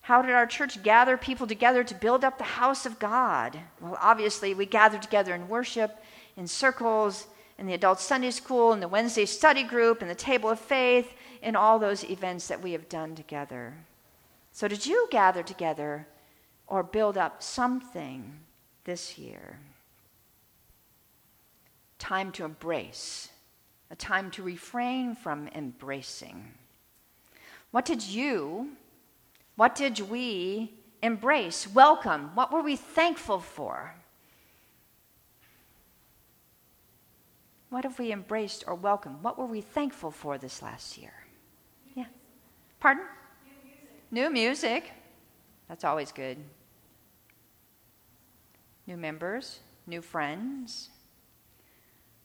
How 0.02 0.20
did 0.20 0.32
our 0.32 0.46
church 0.46 0.82
gather 0.82 1.16
people 1.16 1.46
together 1.46 1.84
to 1.84 1.94
build 1.94 2.24
up 2.24 2.38
the 2.38 2.44
house 2.44 2.86
of 2.86 2.98
God? 2.98 3.58
Well, 3.80 3.96
obviously, 4.00 4.52
we 4.52 4.66
gathered 4.66 5.02
together 5.02 5.34
in 5.34 5.48
worship, 5.48 6.02
in 6.36 6.46
circles, 6.46 7.26
in 7.58 7.66
the 7.66 7.74
adult 7.74 8.00
Sunday 8.00 8.32
school, 8.32 8.72
in 8.72 8.80
the 8.80 8.88
Wednesday 8.88 9.26
study 9.26 9.62
group, 9.62 10.02
in 10.02 10.08
the 10.08 10.14
table 10.14 10.50
of 10.50 10.58
faith, 10.58 11.14
in 11.40 11.54
all 11.54 11.78
those 11.78 12.04
events 12.04 12.48
that 12.48 12.60
we 12.60 12.72
have 12.72 12.88
done 12.88 13.14
together. 13.14 13.74
So, 14.52 14.68
did 14.68 14.84
you 14.84 15.08
gather 15.10 15.42
together 15.42 16.06
or 16.66 16.82
build 16.82 17.16
up 17.16 17.42
something 17.42 18.40
this 18.84 19.16
year? 19.16 19.58
Time 21.98 22.32
to 22.32 22.44
embrace 22.44 23.28
a 23.92 23.94
time 23.94 24.30
to 24.30 24.42
refrain 24.42 25.14
from 25.14 25.48
embracing. 25.54 26.50
What 27.72 27.84
did 27.84 28.02
you, 28.02 28.70
what 29.56 29.74
did 29.74 29.98
we 30.10 30.74
embrace, 31.02 31.66
welcome? 31.66 32.30
What 32.34 32.52
were 32.52 32.62
we 32.62 32.76
thankful 32.76 33.38
for? 33.38 33.94
What 37.70 37.84
have 37.84 37.98
we 37.98 38.12
embraced 38.12 38.64
or 38.66 38.74
welcomed? 38.74 39.22
What 39.22 39.38
were 39.38 39.46
we 39.46 39.60
thankful 39.60 40.10
for 40.10 40.36
this 40.36 40.60
last 40.60 40.98
year? 40.98 41.14
Yeah. 41.94 42.04
Pardon? 42.80 43.04
New 43.44 43.60
music. 43.64 44.10
New 44.10 44.30
music. 44.30 44.92
That's 45.68 45.84
always 45.84 46.12
good. 46.12 46.36
New 48.86 48.96
members, 48.96 49.60
new 49.86 50.02
friends, 50.02 50.90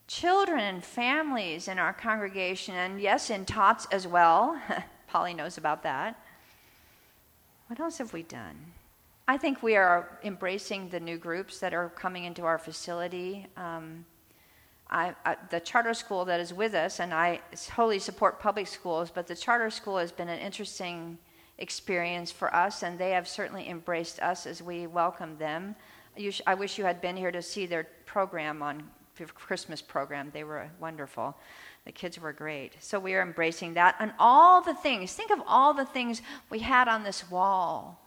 children 0.06 0.60
and 0.60 0.84
families 0.84 1.68
in 1.68 1.78
our 1.78 1.92
congregation, 1.92 2.74
and 2.74 3.00
yes, 3.00 3.30
in 3.30 3.44
tots 3.44 3.86
as 3.92 4.06
well. 4.06 4.60
Polly 5.06 5.32
knows 5.32 5.56
about 5.56 5.82
that. 5.84 6.20
What 7.68 7.80
else 7.80 7.98
have 7.98 8.14
we 8.14 8.22
done? 8.22 8.56
I 9.28 9.36
think 9.36 9.62
we 9.62 9.76
are 9.76 10.18
embracing 10.24 10.88
the 10.88 10.98
new 10.98 11.18
groups 11.18 11.60
that 11.60 11.74
are 11.74 11.90
coming 11.90 12.24
into 12.24 12.46
our 12.46 12.56
facility. 12.56 13.46
Um, 13.58 14.06
I, 14.88 15.14
I, 15.26 15.36
the 15.50 15.60
charter 15.60 15.92
school 15.92 16.24
that 16.24 16.40
is 16.40 16.54
with 16.54 16.72
us, 16.72 16.98
and 16.98 17.12
I 17.12 17.40
wholly 17.74 17.98
support 17.98 18.40
public 18.40 18.68
schools, 18.68 19.10
but 19.14 19.26
the 19.26 19.36
charter 19.36 19.68
school 19.68 19.98
has 19.98 20.10
been 20.10 20.30
an 20.30 20.38
interesting 20.38 21.18
experience 21.58 22.32
for 22.32 22.54
us, 22.54 22.82
and 22.82 22.98
they 22.98 23.10
have 23.10 23.28
certainly 23.28 23.68
embraced 23.68 24.18
us 24.20 24.46
as 24.46 24.62
we 24.62 24.86
welcome 24.86 25.36
them. 25.36 25.76
Sh- 26.18 26.40
I 26.46 26.54
wish 26.54 26.78
you 26.78 26.84
had 26.84 27.02
been 27.02 27.18
here 27.18 27.30
to 27.30 27.42
see 27.42 27.66
their 27.66 27.86
program 28.06 28.62
on 28.62 28.88
Christmas 29.26 29.82
program. 29.82 30.30
They 30.32 30.44
were 30.44 30.68
wonderful. 30.80 31.36
The 31.84 31.92
kids 31.92 32.18
were 32.18 32.32
great. 32.32 32.74
So 32.80 32.98
we 32.98 33.14
are 33.14 33.22
embracing 33.22 33.74
that. 33.74 33.96
And 33.98 34.12
all 34.18 34.62
the 34.62 34.74
things, 34.74 35.12
think 35.12 35.30
of 35.30 35.40
all 35.46 35.74
the 35.74 35.86
things 35.86 36.22
we 36.50 36.60
had 36.60 36.88
on 36.88 37.04
this 37.04 37.30
wall 37.30 38.00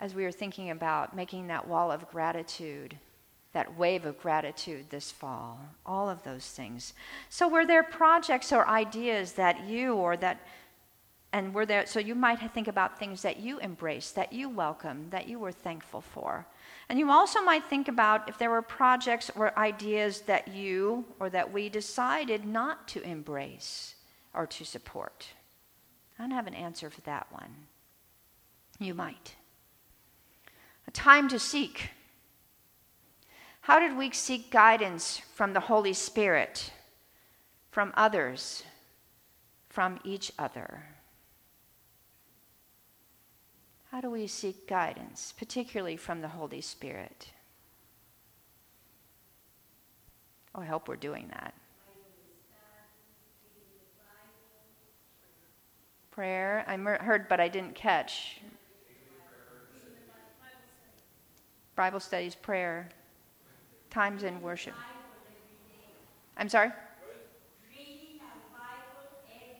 as 0.00 0.14
we 0.14 0.22
were 0.22 0.32
thinking 0.32 0.70
about 0.70 1.14
making 1.14 1.48
that 1.48 1.66
wall 1.66 1.90
of 1.90 2.08
gratitude, 2.10 2.96
that 3.52 3.76
wave 3.76 4.04
of 4.04 4.20
gratitude 4.20 4.86
this 4.90 5.10
fall. 5.10 5.58
All 5.84 6.08
of 6.08 6.22
those 6.22 6.46
things. 6.46 6.94
So 7.28 7.48
were 7.48 7.66
there 7.66 7.82
projects 7.82 8.52
or 8.52 8.68
ideas 8.68 9.32
that 9.32 9.64
you 9.64 9.94
or 9.94 10.16
that 10.18 10.40
and 11.32 11.52
were 11.52 11.66
there 11.66 11.86
so 11.86 12.00
you 12.00 12.14
might 12.14 12.50
think 12.52 12.68
about 12.68 12.98
things 12.98 13.22
that 13.22 13.38
you 13.38 13.60
embraced, 13.60 14.14
that 14.14 14.32
you 14.32 14.48
welcomed, 14.48 15.10
that 15.10 15.28
you 15.28 15.38
were 15.38 15.52
thankful 15.52 16.00
for. 16.00 16.46
And 16.88 16.98
you 16.98 17.10
also 17.10 17.42
might 17.42 17.64
think 17.64 17.88
about 17.88 18.28
if 18.28 18.38
there 18.38 18.50
were 18.50 18.62
projects 18.62 19.30
or 19.34 19.58
ideas 19.58 20.22
that 20.22 20.48
you 20.48 21.04
or 21.20 21.28
that 21.30 21.52
we 21.52 21.68
decided 21.68 22.46
not 22.46 22.88
to 22.88 23.02
embrace 23.02 23.94
or 24.32 24.46
to 24.46 24.64
support. 24.64 25.28
I 26.18 26.22
don't 26.22 26.30
have 26.30 26.46
an 26.46 26.54
answer 26.54 26.88
for 26.88 27.02
that 27.02 27.26
one. 27.30 27.54
You 28.78 28.94
might. 28.94 29.34
A 30.86 30.90
time 30.90 31.28
to 31.28 31.38
seek. 31.38 31.90
How 33.60 33.78
did 33.78 33.98
we 33.98 34.10
seek 34.12 34.50
guidance 34.50 35.20
from 35.34 35.52
the 35.52 35.60
Holy 35.60 35.92
Spirit, 35.92 36.72
from 37.70 37.92
others, 37.96 38.62
from 39.68 40.00
each 40.04 40.32
other? 40.38 40.84
How 43.90 44.02
do 44.02 44.10
we 44.10 44.26
seek 44.26 44.68
guidance, 44.68 45.32
particularly 45.38 45.96
from 45.96 46.20
the 46.20 46.28
Holy 46.28 46.60
Spirit? 46.60 47.30
Oh, 50.54 50.60
I 50.60 50.66
hope 50.66 50.88
we're 50.88 50.96
doing 50.96 51.28
that. 51.28 51.54
Prayer, 56.10 56.64
I 56.68 56.76
heard, 56.76 57.28
but 57.28 57.40
I 57.40 57.48
didn't 57.48 57.74
catch. 57.74 58.42
Bible 61.74 62.00
studies, 62.00 62.34
prayer, 62.34 62.90
times 63.88 64.22
in 64.22 64.42
worship. 64.42 64.74
I'm 66.36 66.50
sorry? 66.50 66.72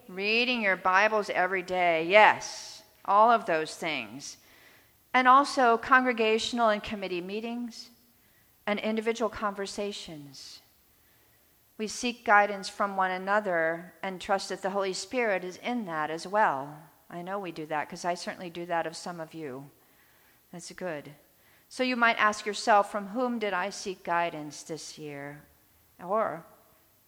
Reading 0.08 0.61
your 0.61 0.76
Bibles 0.76 1.30
every 1.30 1.62
day, 1.62 2.06
yes 2.08 2.67
all 3.08 3.30
of 3.30 3.46
those 3.46 3.74
things. 3.74 4.36
And 5.14 5.26
also 5.26 5.78
congregational 5.78 6.68
and 6.68 6.82
committee 6.82 7.20
meetings 7.20 7.88
and 8.66 8.78
individual 8.78 9.30
conversations. 9.30 10.60
We 11.78 11.86
seek 11.86 12.24
guidance 12.24 12.68
from 12.68 12.96
one 12.96 13.10
another 13.10 13.94
and 14.02 14.20
trust 14.20 14.50
that 14.50 14.62
the 14.62 14.70
Holy 14.70 14.92
Spirit 14.92 15.44
is 15.44 15.56
in 15.56 15.86
that 15.86 16.10
as 16.10 16.26
well. 16.26 16.76
I 17.08 17.22
know 17.22 17.38
we 17.38 17.52
do 17.52 17.66
that 17.66 17.88
because 17.88 18.04
I 18.04 18.14
certainly 18.14 18.50
do 18.50 18.66
that 18.66 18.86
of 18.86 18.96
some 18.96 19.20
of 19.20 19.32
you. 19.32 19.70
That's 20.52 20.70
good. 20.72 21.10
So 21.68 21.82
you 21.82 21.96
might 21.96 22.18
ask 22.18 22.46
yourself, 22.46 22.90
from 22.90 23.08
whom 23.08 23.38
did 23.38 23.52
I 23.52 23.70
seek 23.70 24.04
guidance 24.04 24.62
this 24.62 24.98
year? 24.98 25.42
Or 26.02 26.44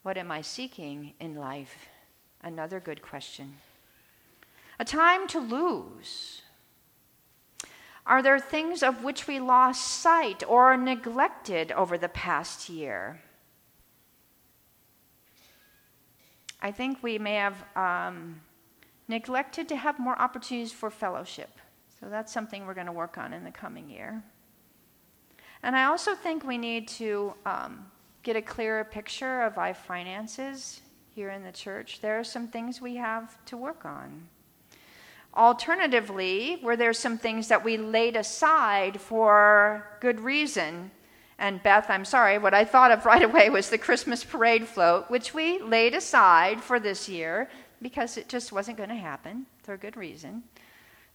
what 0.02 0.16
am 0.16 0.30
I 0.30 0.40
seeking 0.40 1.14
in 1.20 1.34
life? 1.34 1.88
Another 2.42 2.80
good 2.80 3.02
question 3.02 3.54
a 4.80 4.84
time 4.84 5.28
to 5.28 5.38
lose? 5.38 6.40
Are 8.06 8.22
there 8.22 8.40
things 8.40 8.82
of 8.82 9.04
which 9.04 9.26
we 9.26 9.38
lost 9.38 9.86
sight 9.86 10.42
or 10.48 10.74
neglected 10.78 11.70
over 11.72 11.98
the 11.98 12.08
past 12.08 12.70
year? 12.70 13.20
I 16.62 16.72
think 16.72 17.02
we 17.02 17.18
may 17.18 17.34
have 17.34 17.62
um, 17.76 18.40
neglected 19.06 19.68
to 19.68 19.76
have 19.76 19.98
more 19.98 20.18
opportunities 20.18 20.72
for 20.72 20.90
fellowship. 20.90 21.50
So 22.00 22.08
that's 22.08 22.32
something 22.32 22.66
we're 22.66 22.74
going 22.74 22.86
to 22.86 22.92
work 22.92 23.18
on 23.18 23.34
in 23.34 23.44
the 23.44 23.50
coming 23.50 23.90
year. 23.90 24.22
And 25.62 25.76
I 25.76 25.84
also 25.84 26.14
think 26.14 26.42
we 26.42 26.56
need 26.56 26.88
to 26.88 27.34
um, 27.44 27.84
get 28.22 28.34
a 28.34 28.42
clearer 28.42 28.84
picture 28.84 29.42
of 29.42 29.58
our 29.58 29.74
finances 29.74 30.80
here 31.14 31.28
in 31.28 31.44
the 31.44 31.52
church. 31.52 32.00
There 32.00 32.18
are 32.18 32.24
some 32.24 32.48
things 32.48 32.80
we 32.80 32.96
have 32.96 33.44
to 33.44 33.58
work 33.58 33.84
on. 33.84 34.28
Alternatively, 35.34 36.58
were 36.62 36.76
there 36.76 36.92
some 36.92 37.16
things 37.16 37.48
that 37.48 37.64
we 37.64 37.76
laid 37.76 38.16
aside 38.16 39.00
for 39.00 39.86
good 40.00 40.20
reason? 40.20 40.90
And 41.38 41.62
Beth, 41.62 41.86
I'm 41.88 42.04
sorry, 42.04 42.36
what 42.38 42.52
I 42.52 42.64
thought 42.64 42.90
of 42.90 43.06
right 43.06 43.22
away 43.30 43.48
was 43.48 43.70
the 43.70 43.78
Christmas 43.78 44.24
parade 44.24 44.66
float, 44.66 45.10
which 45.10 45.32
we 45.32 45.60
laid 45.60 45.94
aside 45.94 46.60
for 46.60 46.78
this 46.80 47.08
year. 47.08 47.48
because 47.82 48.18
it 48.18 48.28
just 48.28 48.52
wasn't 48.52 48.76
going 48.76 48.90
to 48.90 48.94
happen 48.94 49.46
for 49.62 49.76
good 49.76 49.96
reason. 49.96 50.42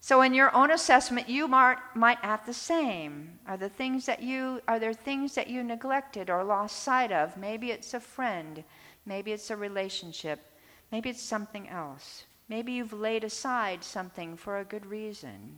So 0.01 0.21
in 0.21 0.33
your 0.33 0.53
own 0.55 0.71
assessment, 0.71 1.29
you 1.29 1.47
might, 1.47 1.77
might 1.95 2.17
act 2.21 2.45
the 2.45 2.53
same. 2.53 3.39
Are 3.47 3.57
the 3.57 3.69
things 3.69 4.05
that 4.05 4.21
you 4.21 4.61
are 4.67 4.79
there 4.79 4.93
things 4.93 5.33
that 5.35 5.47
you 5.47 5.63
neglected 5.63 6.29
or 6.29 6.43
lost 6.43 6.83
sight 6.83 7.11
of? 7.11 7.37
Maybe 7.37 7.71
it's 7.71 7.93
a 7.93 7.99
friend, 7.99 8.63
maybe 9.05 9.31
it's 9.31 9.49
a 9.49 9.55
relationship, 9.55 10.39
maybe 10.91 11.09
it's 11.09 11.21
something 11.21 11.69
else. 11.69 12.25
Maybe 12.47 12.73
you've 12.73 12.93
laid 12.93 13.23
aside 13.23 13.83
something 13.83 14.37
for 14.37 14.59
a 14.59 14.65
good 14.65 14.85
reason. 14.85 15.57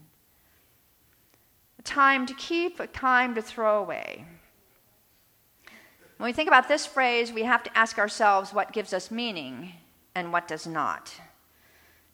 A 1.78 1.82
time 1.82 2.26
to 2.26 2.34
keep, 2.34 2.80
a 2.80 2.86
time 2.86 3.34
to 3.34 3.42
throw 3.42 3.78
away. 3.78 4.24
When 6.16 6.28
we 6.28 6.32
think 6.32 6.48
about 6.48 6.66
this 6.66 6.86
phrase, 6.86 7.32
we 7.32 7.44
have 7.44 7.62
to 7.62 7.78
ask 7.78 7.98
ourselves 7.98 8.52
what 8.52 8.72
gives 8.72 8.92
us 8.92 9.10
meaning 9.10 9.74
and 10.14 10.32
what 10.32 10.48
does 10.48 10.66
not. 10.66 11.12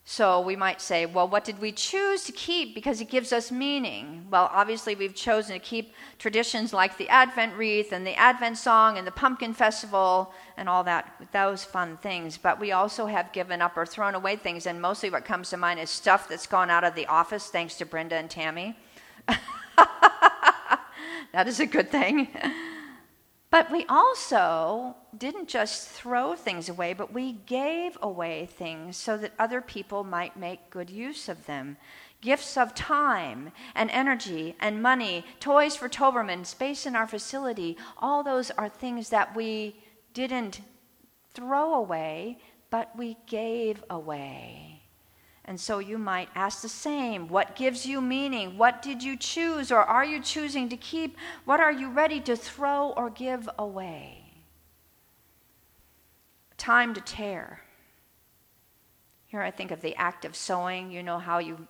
So 0.07 0.43
we 0.43 0.55
might 0.55 0.83
say, 0.83 1.07
well, 1.07 1.27
what 1.27 1.45
did 1.45 1.59
we 1.59 1.73
choose 1.73 2.25
to 2.25 2.33
keep 2.33 2.75
because 2.75 3.01
it 3.01 3.09
gives 3.09 3.33
us 3.33 3.51
meaning? 3.51 4.27
Well, 4.31 4.51
obviously, 4.53 4.95
we've 4.95 5.15
chosen 5.15 5.55
to 5.55 5.59
keep 5.59 5.95
traditions 6.19 6.75
like 6.75 6.99
the 6.99 7.09
Advent 7.09 7.57
wreath 7.57 7.91
and 7.91 8.07
the 8.07 8.15
Advent 8.15 8.59
song 8.59 8.99
and 8.99 9.07
the 9.07 9.11
pumpkin 9.11 9.55
festival 9.55 10.35
and 10.59 10.69
all 10.69 10.85
that, 10.85 11.11
those 11.33 11.65
fun 11.65 11.97
things. 11.97 12.37
But 12.37 12.61
we 12.61 12.73
also 12.73 13.07
have 13.07 13.33
given 13.33 13.63
up 13.63 13.79
or 13.79 13.87
thrown 13.87 14.15
away 14.15 14.37
things, 14.37 14.67
and 14.67 14.79
mostly 14.81 15.09
what 15.09 15.25
comes 15.25 15.49
to 15.51 15.57
mind 15.57 15.81
is 15.81 15.89
stuff 15.89 16.29
that's 16.29 16.47
gone 16.47 16.69
out 16.69 16.85
of 16.85 16.95
the 16.95 17.07
office 17.07 17.47
thanks 17.47 17.77
to 17.79 17.87
Brenda 17.87 18.17
and 18.17 18.29
Tammy. 18.29 18.77
that 21.33 21.47
is 21.47 21.61
a 21.61 21.67
good 21.67 21.91
thing. 21.91 22.29
But 23.55 23.71
we 23.71 23.87
also 23.89 24.97
didn't 25.17 25.47
just 25.47 25.89
throw 25.89 26.35
things 26.35 26.69
away, 26.69 26.93
but 26.93 27.13
we 27.13 27.35
gave 27.47 27.97
away 28.03 28.47
things 28.47 28.97
so 28.97 29.17
that 29.17 29.31
other 29.39 29.61
people 29.61 30.03
might 30.03 30.37
make 30.37 30.71
good 30.71 30.91
use 30.91 31.29
of 31.29 31.47
them. 31.47 31.77
Gifts 32.21 32.57
of 32.57 32.75
time 32.75 33.53
and 33.77 33.93
energy 33.93 34.57
and 34.59 34.83
money, 34.83 35.25
toys 35.39 35.77
for 35.77 35.89
Toberman, 35.89 36.45
space 36.45 36.85
in 36.85 36.97
our 36.97 37.07
facility, 37.07 37.77
all 37.99 38.25
those 38.25 38.51
are 38.51 38.69
things 38.69 39.11
that 39.11 39.37
we 39.37 39.77
didn't 40.15 40.61
throw 41.33 41.75
away, 41.75 42.39
but 42.71 42.91
we 42.99 43.17
gave 43.29 43.85
away. 43.89 44.74
And 45.47 45.61
so 45.61 45.79
you 45.79 45.99
might 45.99 46.31
ask 46.35 46.63
the 46.63 46.69
same 46.69 47.29
What 47.29 47.57
gives 47.57 47.85
you 47.85 48.01
meaning? 48.01 48.57
What 48.57 48.83
did 48.83 49.03
you 49.03 49.17
choose, 49.17 49.71
or 49.71 49.83
are 49.83 50.05
you 50.05 50.21
choosing 50.21 50.69
to 50.71 50.77
keep? 50.77 51.17
What 51.45 51.61
are 51.61 51.73
you 51.73 51.91
ready 51.91 52.21
to 52.21 52.37
throw 52.37 52.91
or 52.97 53.11
give 53.11 53.49
away? 53.59 54.25
Time 56.57 56.95
to 56.95 57.01
tear. 57.01 57.61
Here 59.27 59.43
I 59.43 59.51
think 59.51 59.71
of 59.71 59.83
the 59.83 59.97
act 59.97 60.25
of 60.25 60.37
sewing. 60.37 60.91
You 60.91 61.03
know 61.03 61.19
how 61.19 61.39
you, 61.39 61.67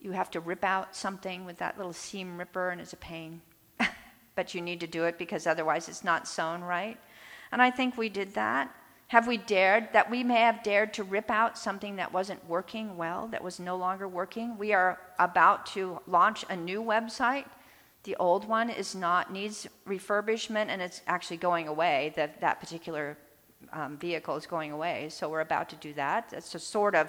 you 0.00 0.12
have 0.12 0.30
to 0.32 0.40
rip 0.40 0.64
out 0.64 0.96
something 0.96 1.44
with 1.44 1.58
that 1.58 1.76
little 1.76 1.92
seam 1.92 2.38
ripper, 2.38 2.70
and 2.70 2.80
it's 2.80 2.92
a 2.92 2.96
pain. 2.96 3.42
but 4.34 4.54
you 4.54 4.60
need 4.60 4.80
to 4.80 4.86
do 4.86 5.04
it 5.04 5.18
because 5.18 5.46
otherwise 5.46 5.88
it's 5.88 6.02
not 6.02 6.26
sewn 6.26 6.62
right. 6.62 6.98
And 7.52 7.62
I 7.62 7.70
think 7.70 7.96
we 7.96 8.08
did 8.08 8.34
that. 8.34 8.74
Have 9.14 9.28
we 9.28 9.36
dared, 9.36 9.90
that 9.92 10.10
we 10.10 10.24
may 10.24 10.40
have 10.40 10.64
dared 10.64 10.92
to 10.94 11.04
rip 11.04 11.30
out 11.30 11.56
something 11.56 11.94
that 11.94 12.12
wasn't 12.12 12.44
working 12.48 12.96
well, 12.96 13.28
that 13.28 13.44
was 13.44 13.60
no 13.60 13.76
longer 13.76 14.08
working? 14.08 14.58
We 14.58 14.72
are 14.72 14.98
about 15.20 15.66
to 15.66 16.00
launch 16.08 16.44
a 16.50 16.56
new 16.56 16.82
website. 16.82 17.44
The 18.02 18.16
old 18.16 18.48
one 18.48 18.70
is 18.70 18.96
not, 18.96 19.32
needs 19.32 19.68
refurbishment 19.86 20.66
and 20.66 20.82
it's 20.82 21.00
actually 21.06 21.36
going 21.36 21.68
away. 21.68 22.12
That, 22.16 22.40
that 22.40 22.58
particular 22.58 23.16
um, 23.72 23.98
vehicle 23.98 24.34
is 24.34 24.46
going 24.46 24.72
away. 24.72 25.10
So 25.10 25.28
we're 25.28 25.42
about 25.42 25.68
to 25.68 25.76
do 25.76 25.92
that. 25.92 26.32
It's 26.32 26.52
a 26.56 26.58
sort 26.58 26.96
of 26.96 27.08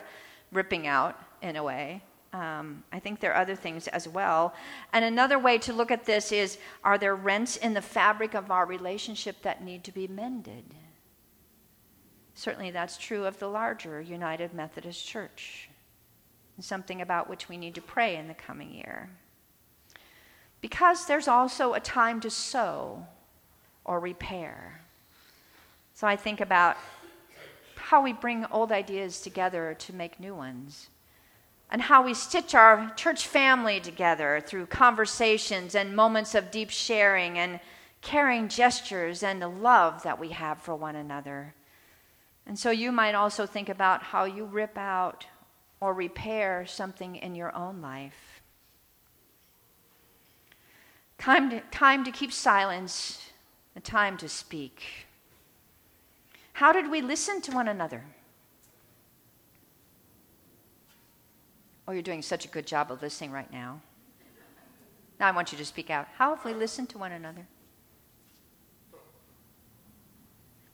ripping 0.51 0.85
out 0.85 1.19
in 1.41 1.55
a 1.55 1.63
way. 1.63 2.03
Um, 2.33 2.83
I 2.93 2.99
think 2.99 3.19
there 3.19 3.33
are 3.33 3.41
other 3.41 3.55
things 3.55 3.87
as 3.87 4.07
well. 4.07 4.53
And 4.93 5.03
another 5.03 5.39
way 5.39 5.57
to 5.57 5.73
look 5.73 5.89
at 5.89 6.05
this 6.05 6.31
is 6.31 6.59
are 6.83 6.99
there 6.99 7.15
rents 7.15 7.57
in 7.57 7.73
the 7.73 7.81
fabric 7.81 8.35
of 8.35 8.51
our 8.51 8.67
relationship 8.67 9.41
that 9.41 9.63
need 9.63 9.83
to 9.85 9.91
be 9.91 10.07
mended? 10.07 10.65
Certainly, 12.35 12.71
that's 12.71 12.97
true 12.97 13.25
of 13.25 13.39
the 13.39 13.47
larger 13.47 14.01
United 14.01 14.53
Methodist 14.53 15.07
Church, 15.07 15.69
something 16.59 17.01
about 17.01 17.29
which 17.29 17.47
we 17.47 17.55
need 17.55 17.75
to 17.75 17.81
pray 17.81 18.17
in 18.17 18.27
the 18.27 18.33
coming 18.33 18.73
year. 18.73 19.09
Because 20.59 21.05
there's 21.05 21.29
also 21.29 21.73
a 21.73 21.79
time 21.79 22.19
to 22.19 22.29
sow 22.29 23.07
or 23.85 24.01
repair. 24.01 24.81
So 25.93 26.07
I 26.07 26.17
think 26.17 26.41
about 26.41 26.75
how 27.75 28.01
we 28.01 28.11
bring 28.11 28.45
old 28.51 28.71
ideas 28.71 29.21
together 29.21 29.73
to 29.79 29.93
make 29.93 30.19
new 30.19 30.35
ones, 30.35 30.89
and 31.71 31.83
how 31.83 32.03
we 32.03 32.13
stitch 32.13 32.53
our 32.53 32.91
church 32.95 33.27
family 33.27 33.79
together 33.79 34.41
through 34.45 34.65
conversations 34.65 35.73
and 35.73 35.95
moments 35.95 36.35
of 36.35 36.51
deep 36.51 36.69
sharing 36.69 37.37
and 37.37 37.59
caring 38.01 38.49
gestures 38.49 39.23
and 39.23 39.41
the 39.41 39.47
love 39.47 40.03
that 40.03 40.19
we 40.19 40.29
have 40.29 40.59
for 40.59 40.75
one 40.75 40.95
another. 40.95 41.53
And 42.47 42.57
so 42.59 42.69
you 42.69 42.91
might 42.91 43.15
also 43.15 43.45
think 43.45 43.69
about 43.69 44.03
how 44.03 44.25
you 44.25 44.45
rip 44.45 44.77
out 44.77 45.25
or 45.79 45.93
repair 45.93 46.65
something 46.65 47.15
in 47.15 47.35
your 47.35 47.55
own 47.55 47.81
life. 47.81 48.41
Time 51.17 51.49
to, 51.49 51.59
time 51.71 52.03
to 52.03 52.11
keep 52.11 52.31
silence, 52.31 53.31
a 53.75 53.79
time 53.79 54.17
to 54.17 54.29
speak. 54.29 54.83
How 56.53 56.71
did 56.71 56.89
we 56.89 57.01
listen 57.01 57.41
to 57.41 57.51
one 57.51 57.67
another? 57.67 58.03
Oh, 61.87 61.91
you're 61.91 62.01
doing 62.01 62.21
such 62.21 62.45
a 62.45 62.47
good 62.47 62.65
job 62.65 62.91
of 62.91 63.01
listening 63.01 63.31
right 63.31 63.51
now. 63.51 63.81
Now 65.19 65.27
I 65.27 65.31
want 65.31 65.51
you 65.51 65.57
to 65.57 65.65
speak 65.65 65.89
out. 65.89 66.07
How 66.17 66.35
have 66.35 66.43
we 66.45 66.53
listened 66.53 66.89
to 66.89 66.97
one 66.97 67.11
another? 67.11 67.47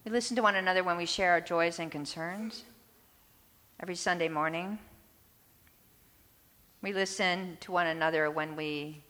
We 0.04 0.10
listen 0.10 0.36
to 0.38 0.42
one 0.42 0.56
another 0.56 0.84
when 0.84 0.98
we 0.98 1.06
share 1.06 1.32
our 1.32 1.42
joys 1.42 1.78
and 1.78 1.92
concerns 1.92 2.64
every 3.80 3.96
Sunday 3.96 4.30
morning. 4.30 4.80
We 6.82 6.92
listen 6.92 7.58
to 7.62 7.72
one 7.72 7.86
another 7.86 8.32
when 8.32 8.56
we 8.56 9.04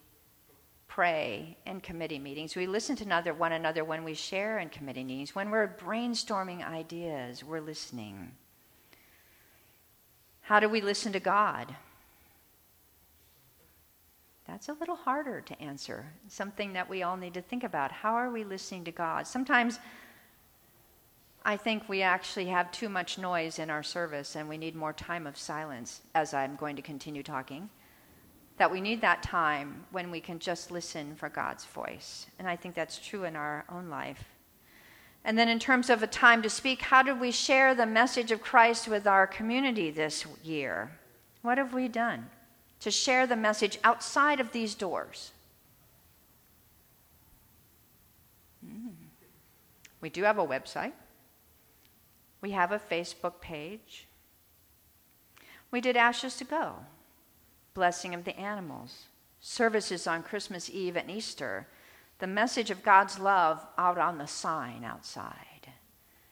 pray 0.90 1.56
in 1.66 1.80
committee 1.80 2.20
meetings. 2.20 2.58
We 2.58 2.68
listen 2.68 2.98
to 2.98 3.06
another, 3.06 3.34
one 3.34 3.54
another 3.54 3.86
when 3.86 4.04
we 4.04 4.14
share 4.14 4.60
in 4.60 4.68
committee 4.68 5.06
meetings. 5.06 5.34
When 5.34 5.50
we're 5.50 5.70
brainstorming 5.70 6.70
ideas, 6.70 7.42
we're 7.42 7.62
listening. 7.62 8.34
How 10.42 10.60
do 10.60 10.68
we 10.68 10.82
listen 10.82 11.14
to 11.14 11.22
God? 11.22 11.74
That's 14.46 14.68
a 14.68 14.74
little 14.74 14.98
harder 14.98 15.40
to 15.40 15.62
answer. 15.62 16.12
Something 16.28 16.74
that 16.74 16.90
we 16.90 17.04
all 17.04 17.16
need 17.16 17.36
to 17.36 17.42
think 17.42 17.64
about. 17.64 17.94
How 17.94 18.16
are 18.16 18.30
we 18.30 18.44
listening 18.44 18.84
to 18.84 18.92
God? 18.92 19.26
Sometimes 19.26 19.80
I 21.44 21.58
think 21.58 21.90
we 21.90 22.04
actually 22.04 22.46
have 22.48 22.72
too 22.72 22.88
much 22.88 23.18
noise 23.18 23.58
in 23.58 23.70
our 23.70 23.82
service 23.82 24.36
and 24.36 24.48
we 24.48 24.58
need 24.58 24.76
more 24.76 24.94
time 24.94 25.26
of 25.26 25.38
silence 25.38 26.02
as 26.14 26.34
I'm 26.34 26.56
going 26.56 26.76
to 26.76 26.82
continue 26.82 27.24
talking. 27.24 27.70
That 28.58 28.72
we 28.72 28.80
need 28.80 29.02
that 29.02 29.24
time 29.24 29.86
when 29.92 30.12
we 30.12 30.20
can 30.20 30.38
just 30.38 30.70
listen 30.70 31.16
for 31.16 31.30
God's 31.30 31.66
voice. 31.66 32.28
And 32.38 32.48
I 32.48 32.56
think 32.56 32.76
that's 32.76 33.00
true 33.00 33.24
in 33.24 33.36
our 33.36 33.66
own 33.70 33.90
life. 33.90 34.24
And 35.24 35.38
then, 35.38 35.50
in 35.50 35.60
terms 35.60 35.90
of 35.90 36.02
a 36.02 36.08
time 36.08 36.42
to 36.42 36.50
speak, 36.50 36.82
how 36.82 37.04
do 37.04 37.16
we 37.16 37.32
share 37.32 37.76
the 37.76 37.86
message 37.86 38.32
of 38.32 38.42
Christ 38.42 38.88
with 38.88 39.06
our 39.06 39.28
community 39.28 39.92
this 39.92 40.26
year? 40.44 40.92
What 41.44 41.58
have 41.58 41.74
we 41.74 41.88
done 41.88 42.28
to 42.80 42.92
share 42.92 43.28
the 43.28 43.36
message 43.36 43.78
outside 43.84 44.40
of 44.40 44.52
these 44.52 44.74
doors? 44.74 45.32
Mm. 48.66 48.94
We 50.02 50.10
do 50.10 50.24
have 50.24 50.40
a 50.40 50.46
website. 50.46 50.94
We 52.42 52.52
have 52.52 52.72
a 52.72 52.80
Facebook 52.80 53.40
page. 53.40 54.08
We 55.70 55.80
did 55.80 55.96
Ashes 55.96 56.36
to 56.38 56.44
Go, 56.44 56.74
Blessing 57.74 58.14
of 58.14 58.26
the 58.26 58.38
Animals, 58.38 59.06
services 59.40 60.08
on 60.08 60.24
Christmas 60.24 60.70
Eve 60.70 60.98
and 60.98 61.10
Easter, 61.10 61.68
the 62.20 62.28
message 62.28 62.70
of 62.70 62.84
God's 62.84 63.20
love 63.20 63.66
out 63.78 63.98
on 63.98 64.18
the 64.18 64.28
sign 64.28 64.84
outside. 64.84 65.70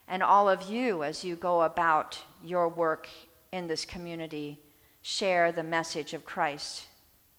And 0.07 0.23
all 0.23 0.49
of 0.49 0.63
you, 0.63 1.03
as 1.03 1.23
you 1.23 1.35
go 1.35 1.61
about 1.61 2.19
your 2.43 2.67
work 2.67 3.07
in 3.51 3.67
this 3.67 3.85
community, 3.85 4.59
share 5.01 5.51
the 5.51 5.63
message 5.63 6.13
of 6.13 6.25
Christ 6.25 6.87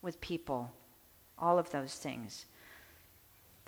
with 0.00 0.20
people. 0.20 0.72
All 1.38 1.59
of 1.59 1.70
those 1.70 1.94
things. 1.94 2.46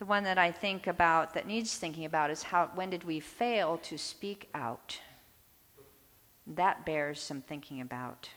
The 0.02 0.06
one 0.06 0.24
that 0.24 0.36
I 0.36 0.50
think 0.50 0.88
about 0.88 1.34
that 1.34 1.46
needs 1.46 1.76
thinking 1.76 2.06
about 2.06 2.32
is 2.32 2.42
how 2.42 2.72
when 2.74 2.90
did 2.90 3.04
we 3.04 3.20
fail 3.20 3.78
to 3.84 3.96
speak 3.96 4.48
out? 4.52 4.98
That 6.44 6.84
bears 6.84 7.20
some 7.20 7.40
thinking 7.40 7.80
about. 7.80 8.28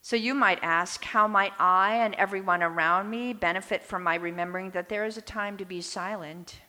So 0.00 0.14
you 0.14 0.34
might 0.34 0.60
ask, 0.62 1.02
how 1.02 1.26
might 1.26 1.52
I 1.58 1.96
and 1.96 2.14
everyone 2.14 2.62
around 2.62 3.10
me 3.10 3.32
benefit 3.32 3.82
from 3.82 4.04
my 4.04 4.14
remembering 4.14 4.70
that 4.70 4.88
there 4.88 5.04
is 5.04 5.16
a 5.16 5.20
time 5.20 5.56
to 5.56 5.64
be 5.64 5.80
silent 5.80 6.60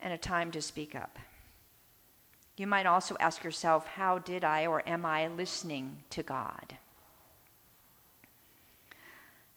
and 0.00 0.12
a 0.12 0.18
time 0.18 0.50
to 0.50 0.60
speak 0.60 0.96
up? 0.96 1.20
You 2.56 2.66
might 2.66 2.86
also 2.86 3.16
ask 3.20 3.44
yourself, 3.44 3.86
how 3.86 4.18
did 4.18 4.42
I 4.42 4.66
or 4.66 4.82
am 4.88 5.06
I 5.06 5.28
listening 5.28 5.98
to 6.10 6.24
God? 6.24 6.78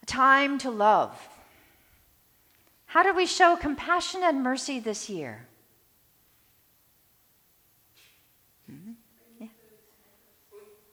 A 0.03 0.05
time 0.05 0.59
to 0.59 0.69
love. 0.69 1.27
How 2.87 3.03
do 3.03 3.13
we 3.13 3.25
show 3.25 3.55
compassion 3.55 4.21
and 4.23 4.41
mercy 4.41 4.79
this 4.79 5.09
year? 5.09 5.45
Mm-hmm. 8.71 8.91
Yeah. 9.39 9.47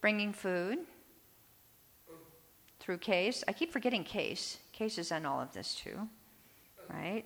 Bringing 0.01 0.33
food 0.33 0.79
through 2.79 2.99
Case. 2.99 3.43
I 3.47 3.53
keep 3.53 3.71
forgetting 3.71 4.03
Case. 4.03 4.57
Case 4.71 4.97
is 4.97 5.11
all 5.11 5.39
of 5.39 5.53
this 5.53 5.73
too, 5.73 6.07
right? 6.89 7.23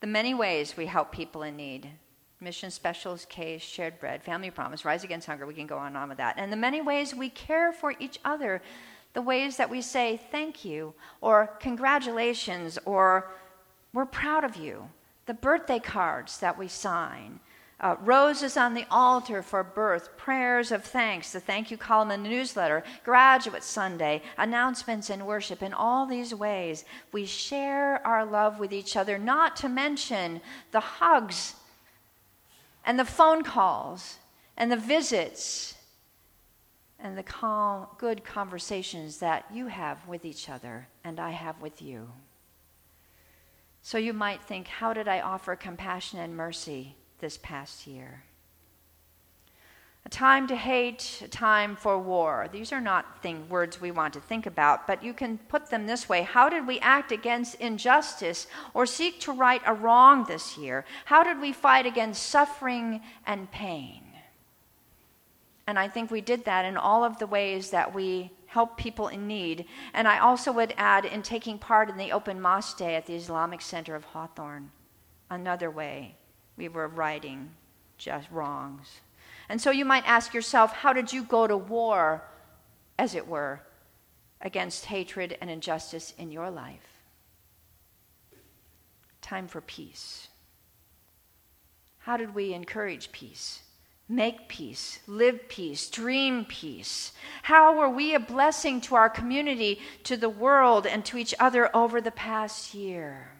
The 0.00 0.06
many 0.06 0.34
ways 0.34 0.76
we 0.76 0.86
help 0.86 1.10
people 1.10 1.42
in 1.42 1.56
need. 1.56 1.88
Mission 2.38 2.70
Specials, 2.70 3.24
Case, 3.24 3.62
Shared 3.62 3.98
Bread, 3.98 4.22
Family 4.22 4.50
Promise, 4.50 4.84
Rise 4.84 5.04
Against 5.04 5.26
Hunger. 5.26 5.46
We 5.46 5.54
can 5.54 5.66
go 5.66 5.78
on 5.78 5.88
and 5.88 5.96
on 5.96 6.08
with 6.08 6.18
that. 6.18 6.34
And 6.38 6.52
the 6.52 6.56
many 6.56 6.80
ways 6.80 7.14
we 7.14 7.30
care 7.30 7.72
for 7.72 7.94
each 7.98 8.18
other. 8.24 8.60
The 9.14 9.22
ways 9.22 9.56
that 9.58 9.70
we 9.70 9.82
say 9.82 10.20
thank 10.30 10.64
you, 10.64 10.94
or 11.20 11.56
congratulations, 11.60 12.78
or 12.84 13.30
we're 13.92 14.06
proud 14.06 14.44
of 14.44 14.56
you. 14.56 14.88
The 15.26 15.34
birthday 15.34 15.78
cards 15.78 16.38
that 16.38 16.58
we 16.58 16.68
sign. 16.68 17.40
Uh, 17.80 17.96
roses 18.00 18.56
on 18.56 18.74
the 18.74 18.86
altar 18.92 19.42
for 19.42 19.64
birth, 19.64 20.16
prayers 20.16 20.70
of 20.70 20.84
thanks, 20.84 21.32
the 21.32 21.40
thank 21.40 21.68
you 21.68 21.76
column 21.76 22.12
in 22.12 22.22
the 22.22 22.28
newsletter, 22.28 22.84
graduate 23.02 23.64
Sunday, 23.64 24.22
announcements 24.38 25.10
in 25.10 25.26
worship. 25.26 25.62
In 25.62 25.74
all 25.74 26.06
these 26.06 26.32
ways, 26.32 26.84
we 27.10 27.26
share 27.26 28.04
our 28.06 28.24
love 28.24 28.60
with 28.60 28.72
each 28.72 28.96
other, 28.96 29.18
not 29.18 29.56
to 29.56 29.68
mention 29.68 30.40
the 30.70 30.78
hugs 30.78 31.54
and 32.84 32.98
the 32.98 33.04
phone 33.04 33.42
calls 33.42 34.18
and 34.56 34.70
the 34.70 34.76
visits 34.76 35.74
and 37.00 37.18
the 37.18 37.22
calm, 37.24 37.88
good 37.98 38.24
conversations 38.24 39.18
that 39.18 39.44
you 39.52 39.66
have 39.66 40.06
with 40.06 40.24
each 40.24 40.48
other 40.48 40.86
and 41.02 41.18
I 41.18 41.30
have 41.30 41.60
with 41.60 41.82
you. 41.82 42.10
So 43.82 43.98
you 43.98 44.12
might 44.12 44.42
think, 44.42 44.68
how 44.68 44.92
did 44.92 45.08
I 45.08 45.20
offer 45.20 45.56
compassion 45.56 46.20
and 46.20 46.36
mercy 46.36 46.94
this 47.18 47.36
past 47.36 47.86
year? 47.86 48.22
A 50.04 50.08
time 50.08 50.46
to 50.48 50.56
hate, 50.56 51.22
a 51.24 51.28
time 51.28 51.76
for 51.76 51.98
war. 51.98 52.48
These 52.50 52.72
are 52.72 52.80
not 52.80 53.22
thing, 53.22 53.48
words 53.48 53.80
we 53.80 53.90
want 53.90 54.14
to 54.14 54.20
think 54.20 54.46
about, 54.46 54.86
but 54.86 55.02
you 55.02 55.12
can 55.12 55.38
put 55.38 55.70
them 55.70 55.86
this 55.86 56.08
way 56.08 56.22
How 56.22 56.48
did 56.48 56.66
we 56.66 56.80
act 56.80 57.12
against 57.12 57.56
injustice 57.56 58.46
or 58.72 58.86
seek 58.86 59.20
to 59.20 59.32
right 59.32 59.62
a 59.66 59.74
wrong 59.74 60.24
this 60.24 60.56
year? 60.56 60.84
How 61.04 61.22
did 61.22 61.40
we 61.40 61.52
fight 61.52 61.86
against 61.86 62.26
suffering 62.26 63.00
and 63.26 63.50
pain? 63.50 64.02
And 65.66 65.78
I 65.78 65.88
think 65.88 66.10
we 66.10 66.20
did 66.20 66.44
that 66.44 66.64
in 66.64 66.76
all 66.76 67.04
of 67.04 67.18
the 67.18 67.26
ways 67.26 67.70
that 67.70 67.94
we 67.94 68.30
help 68.52 68.76
people 68.76 69.08
in 69.08 69.26
need. 69.26 69.64
And 69.94 70.06
I 70.06 70.18
also 70.18 70.52
would 70.52 70.74
add 70.76 71.06
in 71.06 71.22
taking 71.22 71.58
part 71.58 71.88
in 71.88 71.96
the 71.96 72.12
open 72.12 72.38
mosque 72.38 72.76
day 72.76 72.94
at 72.96 73.06
the 73.06 73.14
Islamic 73.14 73.62
Center 73.62 73.94
of 73.94 74.04
Hawthorne. 74.04 74.70
Another 75.30 75.70
way 75.70 76.16
we 76.58 76.68
were 76.68 76.88
righting 76.88 77.50
just 77.96 78.30
wrongs. 78.30 79.00
And 79.48 79.58
so 79.58 79.70
you 79.70 79.86
might 79.86 80.06
ask 80.06 80.34
yourself, 80.34 80.72
how 80.72 80.92
did 80.92 81.14
you 81.14 81.24
go 81.24 81.46
to 81.46 81.56
war, 81.56 82.24
as 82.98 83.14
it 83.14 83.26
were, 83.26 83.62
against 84.42 84.84
hatred 84.84 85.38
and 85.40 85.48
injustice 85.48 86.12
in 86.18 86.30
your 86.30 86.50
life? 86.50 87.00
Time 89.22 89.48
for 89.48 89.62
peace. 89.62 90.28
How 92.00 92.18
did 92.18 92.34
we 92.34 92.52
encourage 92.52 93.12
peace? 93.12 93.62
Make 94.12 94.46
peace, 94.46 94.98
live 95.06 95.48
peace, 95.48 95.88
dream 95.88 96.44
peace. 96.44 97.12
How 97.44 97.74
were 97.74 97.88
we 97.88 98.14
a 98.14 98.20
blessing 98.20 98.82
to 98.82 98.94
our 98.94 99.08
community, 99.08 99.80
to 100.04 100.18
the 100.18 100.28
world, 100.28 100.86
and 100.86 101.02
to 101.06 101.16
each 101.16 101.34
other 101.40 101.74
over 101.74 101.98
the 101.98 102.10
past 102.10 102.74
year? 102.74 103.32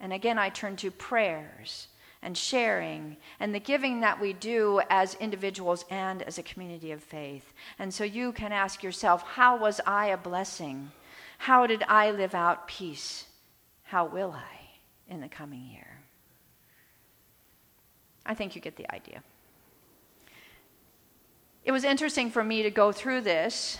And 0.00 0.14
again, 0.14 0.38
I 0.38 0.48
turn 0.48 0.76
to 0.76 0.90
prayers 0.90 1.88
and 2.22 2.38
sharing 2.38 3.18
and 3.38 3.54
the 3.54 3.60
giving 3.60 4.00
that 4.00 4.18
we 4.18 4.32
do 4.32 4.80
as 4.88 5.12
individuals 5.16 5.84
and 5.90 6.22
as 6.22 6.38
a 6.38 6.42
community 6.42 6.92
of 6.92 7.02
faith. 7.02 7.52
And 7.78 7.92
so 7.92 8.04
you 8.04 8.32
can 8.32 8.50
ask 8.50 8.82
yourself, 8.82 9.20
how 9.20 9.58
was 9.58 9.78
I 9.86 10.06
a 10.06 10.16
blessing? 10.16 10.90
How 11.36 11.66
did 11.66 11.82
I 11.86 12.12
live 12.12 12.34
out 12.34 12.66
peace? 12.66 13.26
How 13.82 14.06
will 14.06 14.32
I 14.32 15.12
in 15.12 15.20
the 15.20 15.28
coming 15.28 15.66
year? 15.70 15.97
I 18.28 18.34
think 18.34 18.54
you 18.54 18.60
get 18.60 18.76
the 18.76 18.92
idea. 18.94 19.22
It 21.64 21.72
was 21.72 21.82
interesting 21.82 22.30
for 22.30 22.44
me 22.44 22.62
to 22.62 22.70
go 22.70 22.92
through 22.92 23.22
this 23.22 23.78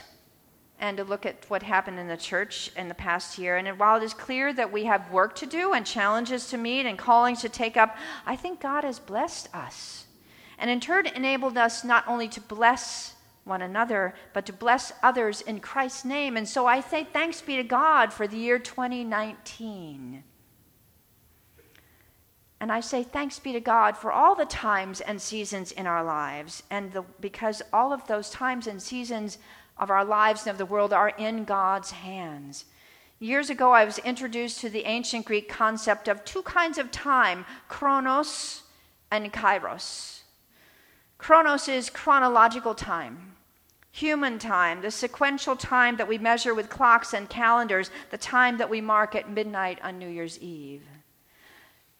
and 0.81 0.97
to 0.97 1.05
look 1.05 1.27
at 1.27 1.45
what 1.49 1.63
happened 1.63 1.99
in 1.99 2.09
the 2.09 2.17
church 2.17 2.71
in 2.77 2.89
the 2.89 2.95
past 2.95 3.39
year. 3.39 3.57
And 3.57 3.79
while 3.79 3.97
it 3.97 4.03
is 4.03 4.15
clear 4.15 4.53
that 4.55 4.73
we 4.73 4.85
have 4.85 5.11
work 5.13 5.35
to 5.37 5.47
do 5.47 5.73
and 5.73 5.85
challenges 5.85 6.49
to 6.49 6.57
meet 6.57 6.87
and 6.87 6.99
callings 6.99 7.41
to 7.43 7.49
take 7.49 7.77
up, 7.77 7.97
I 8.27 8.37
think 8.37 8.61
God 8.61 8.85
has 8.85 8.99
blessed 8.99 9.55
us. 9.55 10.07
And 10.59 10.71
in 10.71 10.81
turn, 10.81 11.07
enabled 11.07 11.59
us 11.59 11.85
not 11.85 12.07
only 12.09 12.29
to 12.29 12.41
bless 12.41 13.15
one 13.45 13.63
another, 13.63 14.15
but 14.33 14.47
to 14.47 14.53
bless 14.53 14.93
others 15.03 15.41
in 15.41 15.61
Christ's 15.61 16.05
name. 16.05 16.37
And 16.37 16.49
so 16.49 16.67
I 16.67 16.81
say 16.81 17.05
thanks 17.05 17.41
be 17.41 17.57
to 17.57 17.63
God 17.63 18.13
for 18.13 18.27
the 18.27 18.37
year 18.37 18.59
2019. 18.59 20.23
And 22.61 22.73
I 22.73 22.81
say 22.81 23.05
thanks 23.05 23.39
be 23.39 23.53
to 23.53 23.61
God 23.61 23.97
for 23.97 24.11
all 24.11 24.35
the 24.35 24.45
times 24.45 25.01
and 25.01 25.21
seasons 25.23 25.71
in 25.71 25.87
our 25.87 26.03
lives. 26.03 26.63
And 26.71 26.93
the, 26.93 27.03
because 27.21 27.63
all 27.73 27.93
of 27.93 28.07
those 28.07 28.31
times 28.31 28.67
and 28.67 28.83
seasons 28.83 29.39
of 29.77 29.91
our 29.91 30.05
lives 30.05 30.43
and 30.43 30.51
of 30.51 30.59
the 30.59 30.67
world 30.67 30.93
are 30.93 31.11
in 31.11 31.45
God's 31.45 31.93
hands. 31.93 32.65
Years 33.21 33.51
ago, 33.51 33.73
I 33.73 33.85
was 33.85 33.99
introduced 33.99 34.61
to 34.61 34.71
the 34.71 34.85
ancient 34.85 35.27
Greek 35.27 35.49
concept 35.49 36.09
of 36.09 36.25
two 36.25 36.43
kinds 36.43 36.79
of 36.79 36.91
time 36.91 37.45
chronos 37.69 38.63
and 39.11 39.33
kairos. 39.33 40.21
Chronos 41.17 41.69
is 41.69 41.91
chronological 41.91 42.75
time, 42.75 43.35
human 43.91 44.39
time, 44.39 44.83
the 44.83 44.91
sequential 44.91 45.57
time 45.57 45.97
that 45.97 46.07
we 46.07 46.17
measure 46.17 46.55
with 46.55 46.71
clocks 46.71 47.13
and 47.13 47.29
calendars, 47.29 47.91
the 48.11 48.19
time 48.19 48.57
that 48.59 48.71
we 48.71 48.81
mark 48.81 49.17
at 49.17 49.29
midnight 49.29 49.81
on 49.83 49.99
New 49.99 50.09
Year's 50.09 50.39
Eve. 50.39 50.85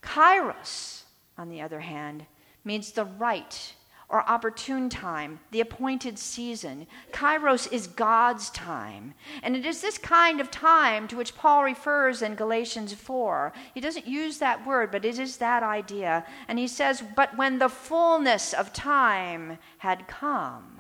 Kairos, 0.03 1.03
on 1.37 1.49
the 1.49 1.61
other 1.61 1.81
hand, 1.81 2.27
means 2.65 2.93
the 2.93 3.05
right 3.05 3.75
or 4.11 4.29
opportune 4.29 4.89
time, 4.89 5.39
the 5.51 5.61
appointed 5.61 6.19
season. 6.19 6.87
Kairos 7.13 7.71
is 7.71 7.87
God's 7.87 8.49
time. 8.51 9.13
And 9.43 9.55
it 9.55 9.67
is 9.67 9.83
this 9.83 9.99
kind 9.99 10.41
of 10.41 10.51
time 10.51 11.07
to 11.09 11.17
which 11.17 11.37
Paul 11.37 11.63
refers 11.63 12.23
in 12.23 12.35
Galatians 12.35 12.95
4. 12.95 13.53
He 13.75 13.81
doesn't 13.81 14.07
use 14.07 14.39
that 14.39 14.67
word, 14.67 14.91
but 14.91 15.05
it 15.05 15.19
is 15.19 15.37
that 15.37 15.63
idea. 15.63 16.25
And 16.49 16.59
he 16.59 16.69
says, 16.69 17.03
But 17.17 17.37
when 17.37 17.59
the 17.59 17.69
fullness 17.69 18.55
of 18.55 18.73
time 18.73 19.59
had 19.79 20.09
come, 20.09 20.78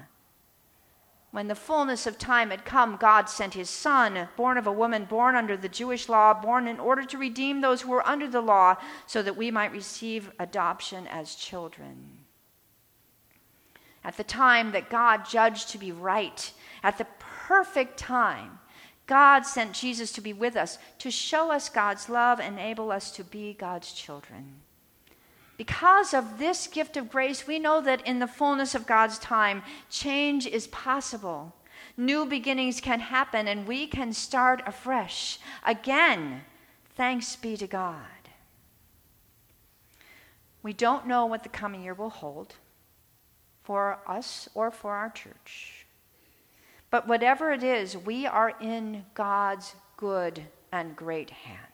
when 1.30 1.48
the 1.48 1.54
fullness 1.54 2.06
of 2.06 2.18
time 2.18 2.50
had 2.50 2.64
come, 2.64 2.96
God 2.96 3.28
sent 3.28 3.54
his 3.54 3.68
Son, 3.68 4.28
born 4.36 4.56
of 4.56 4.66
a 4.66 4.72
woman, 4.72 5.04
born 5.04 5.36
under 5.36 5.56
the 5.56 5.68
Jewish 5.68 6.08
law, 6.08 6.32
born 6.34 6.66
in 6.66 6.80
order 6.80 7.04
to 7.04 7.18
redeem 7.18 7.60
those 7.60 7.82
who 7.82 7.90
were 7.90 8.06
under 8.08 8.26
the 8.26 8.40
law, 8.40 8.76
so 9.06 9.22
that 9.22 9.36
we 9.36 9.50
might 9.50 9.72
receive 9.72 10.32
adoption 10.38 11.06
as 11.06 11.34
children 11.34 12.18
at 14.08 14.16
the 14.16 14.24
time 14.24 14.72
that 14.72 14.88
God 14.88 15.28
judged 15.28 15.68
to 15.68 15.78
be 15.78 15.92
right, 15.92 16.50
at 16.82 16.96
the 16.96 17.06
perfect 17.20 17.98
time, 17.98 18.58
God 19.06 19.44
sent 19.44 19.74
Jesus 19.74 20.12
to 20.12 20.22
be 20.22 20.32
with 20.32 20.56
us, 20.56 20.78
to 20.98 21.10
show 21.10 21.50
us 21.50 21.68
God's 21.68 22.08
love, 22.08 22.40
and 22.40 22.58
enable 22.58 22.90
us 22.90 23.10
to 23.12 23.22
be 23.24 23.52
God's 23.52 23.92
children. 23.92 24.60
Because 25.58 26.14
of 26.14 26.38
this 26.38 26.68
gift 26.68 26.96
of 26.96 27.10
grace, 27.10 27.46
we 27.46 27.58
know 27.58 27.80
that 27.80 28.06
in 28.06 28.20
the 28.20 28.28
fullness 28.28 28.76
of 28.76 28.86
God's 28.86 29.18
time, 29.18 29.62
change 29.90 30.46
is 30.46 30.68
possible. 30.68 31.52
New 31.96 32.24
beginnings 32.24 32.80
can 32.80 33.00
happen, 33.00 33.48
and 33.48 33.66
we 33.66 33.88
can 33.88 34.12
start 34.12 34.62
afresh. 34.64 35.40
Again, 35.66 36.42
thanks 36.94 37.34
be 37.34 37.56
to 37.56 37.66
God. 37.66 37.96
We 40.62 40.72
don't 40.72 41.08
know 41.08 41.26
what 41.26 41.42
the 41.42 41.48
coming 41.48 41.82
year 41.82 41.94
will 41.94 42.10
hold 42.10 42.54
for 43.64 43.98
us 44.06 44.48
or 44.54 44.70
for 44.70 44.94
our 44.94 45.10
church. 45.10 45.86
But 46.90 47.08
whatever 47.08 47.50
it 47.50 47.64
is, 47.64 47.96
we 47.96 48.26
are 48.26 48.54
in 48.60 49.04
God's 49.14 49.74
good 49.96 50.44
and 50.70 50.94
great 50.94 51.30
hands. 51.30 51.68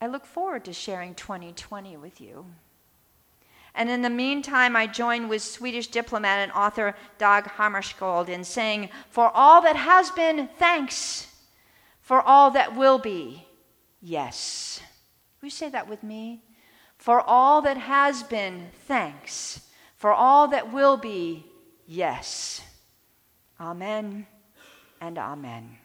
I 0.00 0.06
look 0.06 0.26
forward 0.26 0.64
to 0.66 0.72
sharing 0.72 1.14
2020 1.14 1.96
with 1.96 2.20
you. 2.20 2.46
And 3.74 3.90
in 3.90 4.02
the 4.02 4.10
meantime, 4.10 4.74
I 4.74 4.86
join 4.86 5.28
with 5.28 5.42
Swedish 5.42 5.88
diplomat 5.88 6.38
and 6.38 6.52
author 6.52 6.96
Dag 7.18 7.44
Hammarskjöld 7.44 8.28
in 8.28 8.42
saying, 8.42 8.88
For 9.10 9.30
all 9.34 9.60
that 9.62 9.76
has 9.76 10.10
been, 10.10 10.48
thanks. 10.58 11.26
For 12.00 12.22
all 12.22 12.50
that 12.52 12.74
will 12.74 12.98
be, 12.98 13.46
yes. 14.00 14.80
Will 15.40 15.46
you 15.46 15.50
say 15.50 15.68
that 15.68 15.88
with 15.88 16.02
me? 16.02 16.42
For 16.96 17.20
all 17.20 17.60
that 17.62 17.76
has 17.76 18.22
been, 18.22 18.68
thanks. 18.86 19.60
For 19.96 20.12
all 20.12 20.48
that 20.48 20.72
will 20.72 20.96
be, 20.96 21.44
yes. 21.86 22.62
Amen 23.60 24.26
and 25.00 25.18
amen. 25.18 25.78